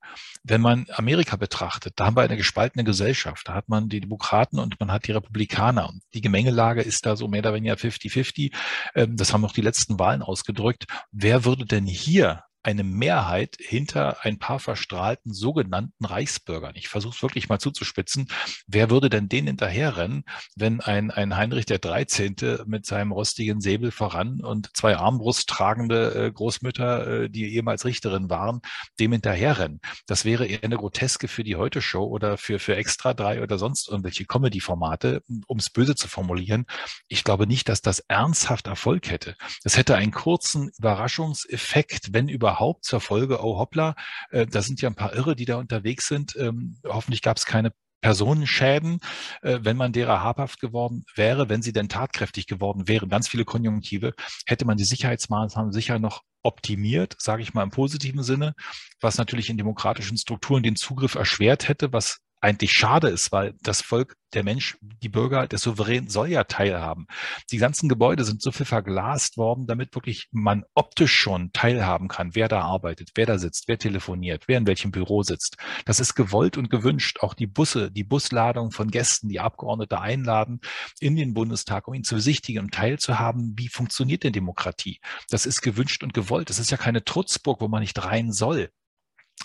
Wenn 0.45 0.61
man 0.61 0.87
Amerika 0.95 1.37
betrachtet, 1.37 1.95
da 1.97 2.07
haben 2.07 2.17
wir 2.17 2.23
eine 2.23 2.37
gespaltene 2.37 2.85
Gesellschaft. 2.85 3.49
Da 3.49 3.55
hat 3.55 3.69
man 3.69 3.89
die 3.89 4.01
Demokraten 4.01 4.59
und 4.59 4.79
man 4.81 4.91
hat 4.91 5.07
die 5.07 5.13
Republikaner. 5.13 5.93
Die 6.15 6.21
Gemengelage 6.21 6.83
ist 6.83 7.07
da 7.07 7.17
so 7.17 7.29
mehr 7.29 7.41
oder 7.41 7.55
weniger 7.55 7.75
50-50. 7.75 8.53
Ähm, 8.95 9.17
das 9.17 9.33
haben 9.33 9.45
auch 9.45 9.53
die 9.53 9.61
letzten 9.61 9.99
Wahlen 9.99 10.23
ausgedrückt. 10.23 10.87
Wer 11.13 11.45
würde 11.45 11.65
denn 11.65 11.87
hier 11.87 12.43
eine 12.63 12.85
Mehrheit 12.85 13.57
hinter 13.59 14.25
ein 14.25 14.39
paar 14.39 14.61
verstrahlten 14.61 15.33
sogenannten 15.33 16.05
Reichsbürgern. 16.05 16.75
Ich 16.77 16.89
versuche 16.89 17.15
es 17.15 17.23
wirklich 17.23 17.49
mal 17.49 17.59
zuzuspitzen. 17.59 18.29
Wer 18.67 18.91
würde 18.91 19.11
denn 19.11 19.29
denen 19.29 19.49
hinterherrennen, 19.49 20.25
wenn 20.55 20.81
ein, 20.81 21.11
ein 21.11 21.37
Heinrich 21.37 21.67
der 21.67 21.79
13. 21.79 22.37
mit 22.67 22.87
seinem 22.87 23.13
rostigen 23.13 23.61
Säbel 23.61 23.91
voran 23.91 24.41
und 24.41 24.71
zwei 24.75 24.97
Armbrust 24.97 25.49
tragende 25.49 26.15
äh, 26.15 26.33
Großmütter, 26.33 27.25
äh, 27.25 27.31
die 27.31 27.53
ehemals 27.55 27.85
Richterin 27.85 28.31
waren, 28.31 28.61
dem 29.01 29.13
hinterherrennen? 29.13 29.81
Das 30.07 30.25
wäre 30.25 30.47
eher 30.47 30.63
eine 30.63 30.77
Groteske 30.77 31.29
für 31.29 31.45
die 31.45 31.57
Heute-Show 31.57 32.05
oder 32.05 32.39
für, 32.39 32.59
für 32.59 32.77
Extra 32.77 33.13
drei 33.13 33.43
oder 33.43 33.59
sonst 33.59 33.89
irgendwelche 33.89 34.25
Comedy-Formate, 34.25 35.23
um 35.47 35.59
es 35.59 35.71
böse 35.71 35.97
zu 35.97 36.07
formulieren. 36.07 36.67
Ich 37.09 37.25
glaube 37.25 37.47
nicht, 37.47 37.69
dass 37.69 37.83
das 37.83 38.01
ernsthaft 38.09 38.69
Erfolg 38.69 39.11
hätte. 39.11 39.37
Das 39.65 39.77
hätte 39.77 39.97
einen 39.97 40.13
kurzen 40.13 40.71
Überraschungseffekt, 40.79 42.13
wenn 42.13 42.29
überhaupt 42.29 42.52
überhaupt 42.53 42.85
zur 42.85 43.01
Folge, 43.01 43.43
oh 43.43 43.59
hoppla, 43.59 43.95
äh, 44.31 44.47
da 44.47 44.61
sind 44.63 44.83
ja 44.83 44.91
ein 44.91 44.95
paar 44.95 45.15
Irre, 45.15 45.35
die 45.35 45.47
da 45.47 45.57
unterwegs 45.57 46.07
sind. 46.07 46.37
Ähm, 46.37 46.79
hoffentlich 46.87 47.23
gab 47.23 47.39
es 47.39 47.47
keine 47.47 47.73
Personenschäden, 48.03 48.99
äh, 49.43 49.61
wenn 49.63 49.77
man 49.77 49.93
derer 49.93 50.23
habhaft 50.23 50.61
geworden 50.61 51.05
wäre, 51.15 51.49
wenn 51.49 51.63
sie 51.63 51.73
denn 51.73 51.89
tatkräftig 51.89 52.47
geworden 52.47 52.89
wären, 52.89 53.09
ganz 53.09 53.29
viele 53.29 53.45
Konjunktive, 53.45 54.13
hätte 54.45 54.67
man 54.67 54.77
die 54.77 54.85
Sicherheitsmaßnahmen 54.85 55.73
sicher 55.73 55.99
noch 55.99 56.23
optimiert, 56.43 57.17
sage 57.19 57.43
ich 57.43 57.55
mal 57.55 57.63
im 57.63 57.71
positiven 57.71 58.23
Sinne, 58.23 58.55
was 59.01 59.17
natürlich 59.17 59.49
in 59.49 59.57
demokratischen 59.57 60.19
Strukturen 60.19 60.63
den 60.63 60.77
Zugriff 60.77 61.15
erschwert 61.15 61.69
hätte, 61.69 61.93
was 61.93 62.19
eigentlich 62.43 62.73
schade 62.73 63.09
ist, 63.09 63.31
weil 63.31 63.55
das 63.63 63.81
Volk, 63.81 64.17
der 64.35 64.43
Mensch, 64.43 64.77
die 64.81 65.09
Bürger, 65.09 65.47
der 65.47 65.59
Souverän 65.59 66.09
soll 66.09 66.29
ja 66.29 66.43
teilhaben. 66.43 67.07
Die 67.53 67.59
ganzen 67.59 67.89
Gebäude 67.89 68.25
sind 68.25 68.43
so 68.43 68.51
viel 68.51 68.67
verglast 68.67 69.37
worden, 69.37 69.67
damit 69.67 69.95
wirklich 69.95 70.29
man 70.33 70.65
optisch 70.75 71.15
schon 71.15 71.53
teilhaben 71.53 72.09
kann, 72.09 72.35
wer 72.35 72.49
da 72.49 72.63
arbeitet, 72.63 73.11
wer 73.15 73.27
da 73.27 73.39
sitzt, 73.39 73.69
wer 73.69 73.79
telefoniert, 73.79 74.49
wer 74.49 74.59
in 74.59 74.67
welchem 74.67 74.91
Büro 74.91 75.23
sitzt. 75.23 75.57
Das 75.85 76.01
ist 76.01 76.15
gewollt 76.15 76.57
und 76.57 76.69
gewünscht. 76.69 77.19
Auch 77.21 77.35
die 77.35 77.47
Busse, 77.47 77.93
die 77.93 78.05
Busladung 78.05 78.73
von 78.73 78.91
Gästen, 78.91 79.29
die 79.29 79.41
Abgeordnete 79.41 80.01
einladen 80.01 80.61
in 80.99 81.15
den 81.15 81.35
Bundestag, 81.35 81.87
um 81.87 81.95
ihn 81.95 82.05
zu 82.05 82.17
besichtigen, 82.17 82.65
um 82.65 82.71
teilzuhaben, 82.71 83.55
wie 83.57 83.69
funktioniert 83.69 84.25
denn 84.25 84.33
Demokratie? 84.33 85.01
Das 85.29 85.47
ist 85.47 85.61
gewünscht 85.61 86.03
und 86.03 86.13
gewollt. 86.13 86.51
Das 86.51 86.59
ist 86.59 86.73
ja 86.73 86.77
keine 86.77 87.05
Trutzburg, 87.05 87.61
wo 87.61 87.69
man 87.69 87.83
nicht 87.83 88.05
rein 88.05 88.33
soll. 88.33 88.71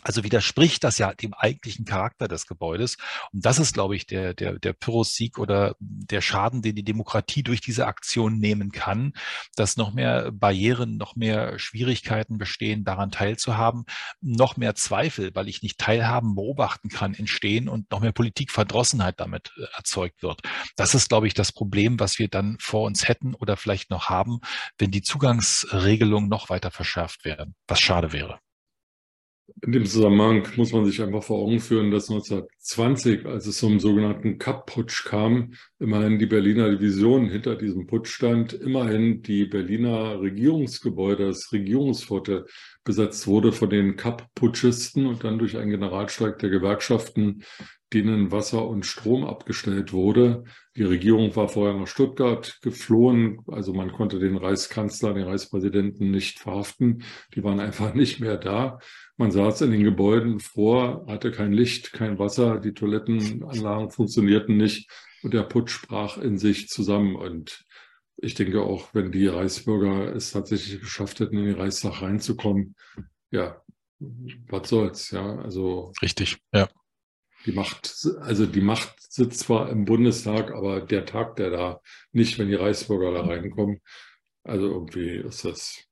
Also 0.03 0.23
widerspricht 0.23 0.83
das 0.83 0.99
ja 0.99 1.13
dem 1.13 1.33
eigentlichen 1.33 1.83
Charakter 1.83 2.27
des 2.27 2.45
Gebäudes. 2.45 2.97
Und 3.33 3.45
das 3.45 3.59
ist, 3.59 3.73
glaube 3.73 3.95
ich, 3.95 4.05
der, 4.05 4.33
der, 4.33 4.59
der 4.59 4.73
Pyrrhus-Sieg 4.73 5.37
oder 5.39 5.75
der 5.79 6.21
Schaden, 6.21 6.61
den 6.61 6.75
die 6.75 6.83
Demokratie 6.83 7.43
durch 7.43 7.61
diese 7.61 7.87
Aktion 7.87 8.37
nehmen 8.37 8.71
kann, 8.71 9.13
dass 9.55 9.75
noch 9.75 9.93
mehr 9.93 10.31
Barrieren, 10.31 10.97
noch 10.97 11.15
mehr 11.15 11.57
Schwierigkeiten 11.59 12.37
bestehen, 12.37 12.83
daran 12.83 13.11
teilzuhaben, 13.11 13.85
noch 14.21 14.55
mehr 14.55 14.75
Zweifel, 14.75 15.31
weil 15.33 15.49
ich 15.49 15.61
nicht 15.61 15.79
teilhaben, 15.79 16.35
beobachten 16.35 16.89
kann, 16.89 17.13
entstehen 17.13 17.67
und 17.67 17.91
noch 17.91 17.99
mehr 17.99 18.13
Politikverdrossenheit 18.13 19.19
damit 19.19 19.51
äh, 19.57 19.65
erzeugt 19.75 20.21
wird. 20.21 20.41
Das 20.75 20.95
ist, 20.95 21.09
glaube 21.09 21.27
ich, 21.27 21.33
das 21.33 21.51
Problem, 21.51 21.99
was 21.99 22.19
wir 22.19 22.27
dann 22.27 22.57
vor 22.59 22.83
uns 22.85 23.07
hätten 23.07 23.33
oder 23.33 23.57
vielleicht 23.57 23.89
noch 23.89 24.09
haben, 24.09 24.39
wenn 24.77 24.91
die 24.91 25.01
Zugangsregelungen 25.01 26.29
noch 26.29 26.49
weiter 26.49 26.71
verschärft 26.71 27.25
werden, 27.25 27.55
was 27.67 27.79
schade 27.79 28.13
wäre. 28.13 28.39
In 29.61 29.71
dem 29.71 29.85
Zusammenhang 29.85 30.45
muss 30.57 30.73
man 30.73 30.85
sich 30.85 31.01
einfach 31.01 31.23
vor 31.23 31.39
Augen 31.39 31.59
führen, 31.59 31.89
dass 31.89 32.09
1920, 32.09 33.25
als 33.25 33.47
es 33.47 33.57
zum 33.57 33.79
sogenannten 33.79 34.37
Kapp-Putsch 34.37 35.05
kam, 35.05 35.53
immerhin 35.79 36.19
die 36.19 36.25
Berliner 36.25 36.69
Division 36.69 37.29
hinter 37.29 37.55
diesem 37.55 37.87
Putsch 37.87 38.09
stand, 38.09 38.51
immerhin 38.53 39.21
die 39.21 39.45
Berliner 39.45 40.19
Regierungsgebäude, 40.19 41.27
das 41.27 41.51
Regierungsviertel 41.53 42.45
besetzt 42.83 43.25
wurde 43.25 43.53
von 43.53 43.69
den 43.69 43.95
Kapp-Putschisten 43.95 45.05
und 45.05 45.23
dann 45.23 45.39
durch 45.39 45.57
einen 45.57 45.71
Generalstreik 45.71 46.39
der 46.39 46.49
Gewerkschaften 46.49 47.43
denen 47.93 48.31
Wasser 48.31 48.67
und 48.67 48.85
Strom 48.85 49.23
abgestellt 49.23 49.93
wurde. 49.93 50.43
Die 50.75 50.83
Regierung 50.83 51.35
war 51.35 51.47
vorher 51.47 51.77
nach 51.77 51.87
Stuttgart 51.87 52.59
geflohen, 52.61 53.39
also 53.47 53.73
man 53.73 53.91
konnte 53.93 54.19
den 54.19 54.35
Reichskanzler, 54.35 55.13
den 55.13 55.23
Reichspräsidenten 55.23 56.11
nicht 56.11 56.39
verhaften. 56.39 57.03
Die 57.33 57.43
waren 57.43 57.59
einfach 57.59 57.93
nicht 57.93 58.19
mehr 58.19 58.37
da. 58.37 58.79
Man 59.17 59.31
saß 59.31 59.61
in 59.61 59.71
den 59.71 59.83
Gebäuden 59.83 60.39
vor, 60.39 61.05
hatte 61.07 61.31
kein 61.31 61.51
Licht, 61.51 61.91
kein 61.91 62.19
Wasser, 62.19 62.59
die 62.59 62.73
Toilettenanlagen 62.73 63.89
funktionierten 63.89 64.57
nicht 64.57 64.89
und 65.23 65.33
der 65.33 65.43
Putsch 65.43 65.71
sprach 65.71 66.19
in 66.19 66.37
sich 66.37 66.69
zusammen. 66.69 67.15
Und 67.15 67.65
ich 68.17 68.35
denke 68.35 68.61
auch, 68.61 68.93
wenn 68.93 69.11
die 69.11 69.25
Reichsbürger 69.25 70.15
es 70.15 70.31
tatsächlich 70.31 70.79
geschafft 70.79 71.19
hätten, 71.19 71.37
in 71.37 71.45
den 71.45 71.55
Reichstag 71.55 72.03
reinzukommen, 72.03 72.75
ja, 73.31 73.59
was 73.99 74.69
soll's, 74.69 75.09
ja, 75.09 75.37
also. 75.39 75.91
Richtig, 76.01 76.37
ja. 76.53 76.69
Die 77.45 77.51
Macht, 77.53 78.07
also 78.21 78.45
die 78.45 78.61
Macht 78.61 78.95
sitzt 79.11 79.39
zwar 79.39 79.69
im 79.69 79.85
Bundestag, 79.85 80.51
aber 80.51 80.81
der 80.81 81.05
Tag, 81.05 81.37
der 81.37 81.49
da 81.49 81.81
nicht, 82.11 82.37
wenn 82.37 82.49
die 82.49 82.55
Reichsbürger 82.55 83.11
da 83.13 83.21
reinkommen. 83.21 83.81
Also 84.43 84.67
irgendwie 84.67 85.17
ist 85.17 85.43
das. 85.43 85.86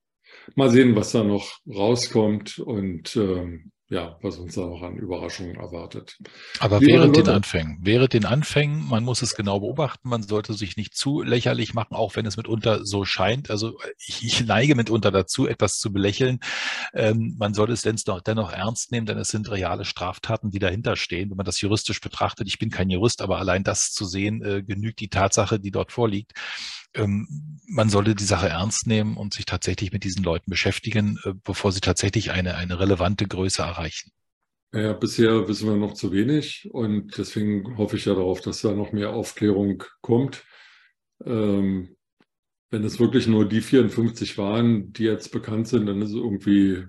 Mal 0.55 0.69
sehen, 0.69 0.95
was 0.95 1.11
da 1.11 1.23
noch 1.23 1.59
rauskommt 1.67 2.59
und 2.59 3.15
ähm, 3.15 3.71
ja, 3.87 4.17
was 4.23 4.37
uns 4.37 4.55
da 4.55 4.61
noch 4.61 4.81
an 4.81 4.95
Überraschungen 4.95 5.57
erwartet. 5.57 6.17
Aber 6.59 6.79
Liebe 6.79 6.93
während 6.93 7.15
den 7.15 7.29
Anfängen, 7.29 7.77
während 7.81 8.13
den 8.13 8.25
Anfängen, 8.25 8.87
man 8.87 9.03
muss 9.03 9.21
es 9.21 9.35
genau 9.35 9.59
beobachten, 9.59 10.09
man 10.09 10.23
sollte 10.23 10.55
sich 10.55 10.75
nicht 10.75 10.95
zu 10.95 11.21
lächerlich 11.21 11.75
machen, 11.75 11.93
auch 11.93 12.15
wenn 12.15 12.25
es 12.25 12.35
mitunter 12.35 12.83
so 12.83 13.05
scheint. 13.05 13.51
Also 13.51 13.77
ich, 13.99 14.25
ich 14.25 14.43
neige 14.43 14.73
mitunter 14.73 15.11
dazu, 15.11 15.47
etwas 15.47 15.77
zu 15.77 15.93
belächeln. 15.93 16.39
Ähm, 16.95 17.35
man 17.37 17.53
sollte 17.53 17.73
es 17.73 17.83
dennoch, 17.83 18.21
dennoch 18.21 18.51
ernst 18.51 18.91
nehmen, 18.91 19.05
denn 19.05 19.19
es 19.19 19.29
sind 19.29 19.51
reale 19.51 19.85
Straftaten, 19.85 20.49
die 20.49 20.59
dahinter 20.59 20.95
stehen. 20.95 21.29
Wenn 21.29 21.37
man 21.37 21.45
das 21.45 21.61
juristisch 21.61 22.01
betrachtet, 22.01 22.47
ich 22.47 22.57
bin 22.57 22.71
kein 22.71 22.89
Jurist, 22.89 23.21
aber 23.21 23.37
allein 23.37 23.63
das 23.63 23.91
zu 23.91 24.05
sehen, 24.05 24.43
äh, 24.43 24.63
genügt 24.63 24.99
die 24.99 25.09
Tatsache, 25.09 25.59
die 25.59 25.71
dort 25.71 25.91
vorliegt 25.91 26.33
ähm, 26.95 27.27
man 27.67 27.89
sollte 27.89 28.15
die 28.15 28.23
Sache 28.23 28.49
ernst 28.49 28.87
nehmen 28.87 29.17
und 29.17 29.33
sich 29.33 29.45
tatsächlich 29.45 29.91
mit 29.91 30.03
diesen 30.03 30.23
Leuten 30.23 30.49
beschäftigen, 30.49 31.19
äh, 31.23 31.33
bevor 31.43 31.71
sie 31.71 31.81
tatsächlich 31.81 32.31
eine, 32.31 32.55
eine 32.55 32.79
relevante 32.79 33.27
Größe 33.27 33.65
erreichen. 33.75 34.11
Ja, 34.73 34.93
bisher 34.93 35.47
wissen 35.47 35.69
wir 35.69 35.77
noch 35.77 35.93
zu 35.93 36.11
wenig 36.11 36.69
und 36.71 37.17
deswegen 37.17 37.77
hoffe 37.77 37.95
ich 37.95 38.05
ja 38.05 38.13
darauf, 38.13 38.41
dass 38.41 38.61
da 38.61 38.73
noch 38.73 38.91
mehr 38.91 39.11
Aufklärung 39.11 39.83
kommt. 40.01 40.43
Ähm, 41.23 41.95
wenn 42.71 42.83
es 42.83 42.99
wirklich 42.99 43.27
nur 43.27 43.47
die 43.47 43.61
54 43.61 44.37
waren, 44.37 44.91
die 44.91 45.05
jetzt 45.05 45.31
bekannt 45.31 45.69
sind, 45.69 45.85
dann 45.85 46.01
ist 46.01 46.09
es 46.09 46.15
irgendwie, 46.15 46.83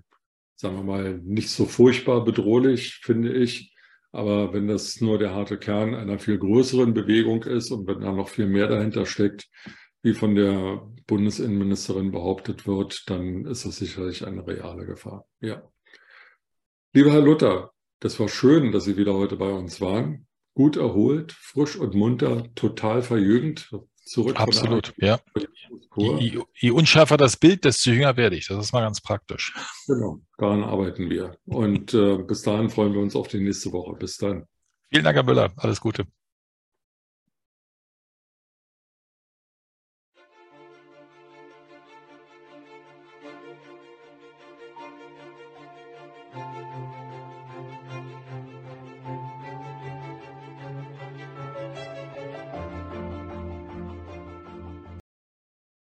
sagen 0.57 0.77
wir 0.77 0.83
mal, 0.83 1.19
nicht 1.19 1.49
so 1.49 1.67
furchtbar 1.67 2.25
bedrohlich, 2.25 3.01
finde 3.05 3.33
ich. 3.33 3.73
Aber 4.11 4.53
wenn 4.53 4.67
das 4.67 5.01
nur 5.01 5.19
der 5.19 5.33
harte 5.33 5.59
Kern 5.59 5.95
einer 5.95 6.19
viel 6.19 6.39
größeren 6.39 6.93
Bewegung 6.93 7.45
ist 7.45 7.71
und 7.71 7.87
wenn 7.87 8.01
da 8.01 8.13
noch 8.13 8.31
viel 8.31 8.47
mehr 8.49 8.67
dahinter 8.67 9.07
steckt, 9.07 9.49
wie 10.03 10.15
von 10.15 10.35
der 10.35 10.89
Bundesinnenministerin 11.07 12.11
behauptet 12.11 12.67
wird, 12.67 13.09
dann 13.09 13.45
ist 13.45 13.65
das 13.65 13.77
sicherlich 13.77 14.27
eine 14.27 14.47
reale 14.47 14.87
Gefahr. 14.87 15.27
Ja. 15.41 15.63
Lieber 16.97 17.13
Herr 17.13 17.21
Luther, 17.21 17.73
das 18.01 18.19
war 18.21 18.29
schön, 18.31 18.73
dass 18.73 18.85
Sie 18.85 18.97
wieder 18.97 19.13
heute 19.13 19.37
bei 19.37 19.51
uns 19.51 19.83
waren. 19.83 20.27
Gut 20.55 20.79
erholt, 20.79 21.31
frisch 21.31 21.77
und 21.77 21.95
munter, 21.95 22.45
total 22.55 23.03
verjüngend. 23.03 23.71
Zurück 24.07 24.41
Absolut, 24.41 24.95
ja. 24.97 25.21
Je, 25.99 26.41
je, 26.55 26.71
unschärfer 26.71 27.19
das 27.19 27.37
Bild, 27.37 27.67
desto 27.67 27.91
jünger 27.91 28.17
werde 28.17 28.37
ich. 28.37 28.49
Das 28.49 28.65
ist 28.65 28.73
mal 28.73 28.81
ganz 28.81 29.03
praktisch. 29.03 29.53
Genau, 29.87 30.21
daran 30.39 30.65
arbeiten 30.65 31.11
wir. 31.11 31.37
Und 31.45 31.93
äh, 31.93 32.17
bis 32.17 32.41
dahin 32.41 32.71
freuen 32.71 32.95
wir 32.95 33.03
uns 33.03 33.15
auf 33.15 33.29
die 33.29 33.41
nächste 33.41 33.73
Woche. 33.73 33.95
Bis 33.99 34.17
dann. 34.17 34.47
Vielen 34.89 35.05
Dank, 35.05 35.17
Herr 35.17 35.23
Müller. 35.23 35.53
Alles 35.59 35.83
Gute. 35.83 36.07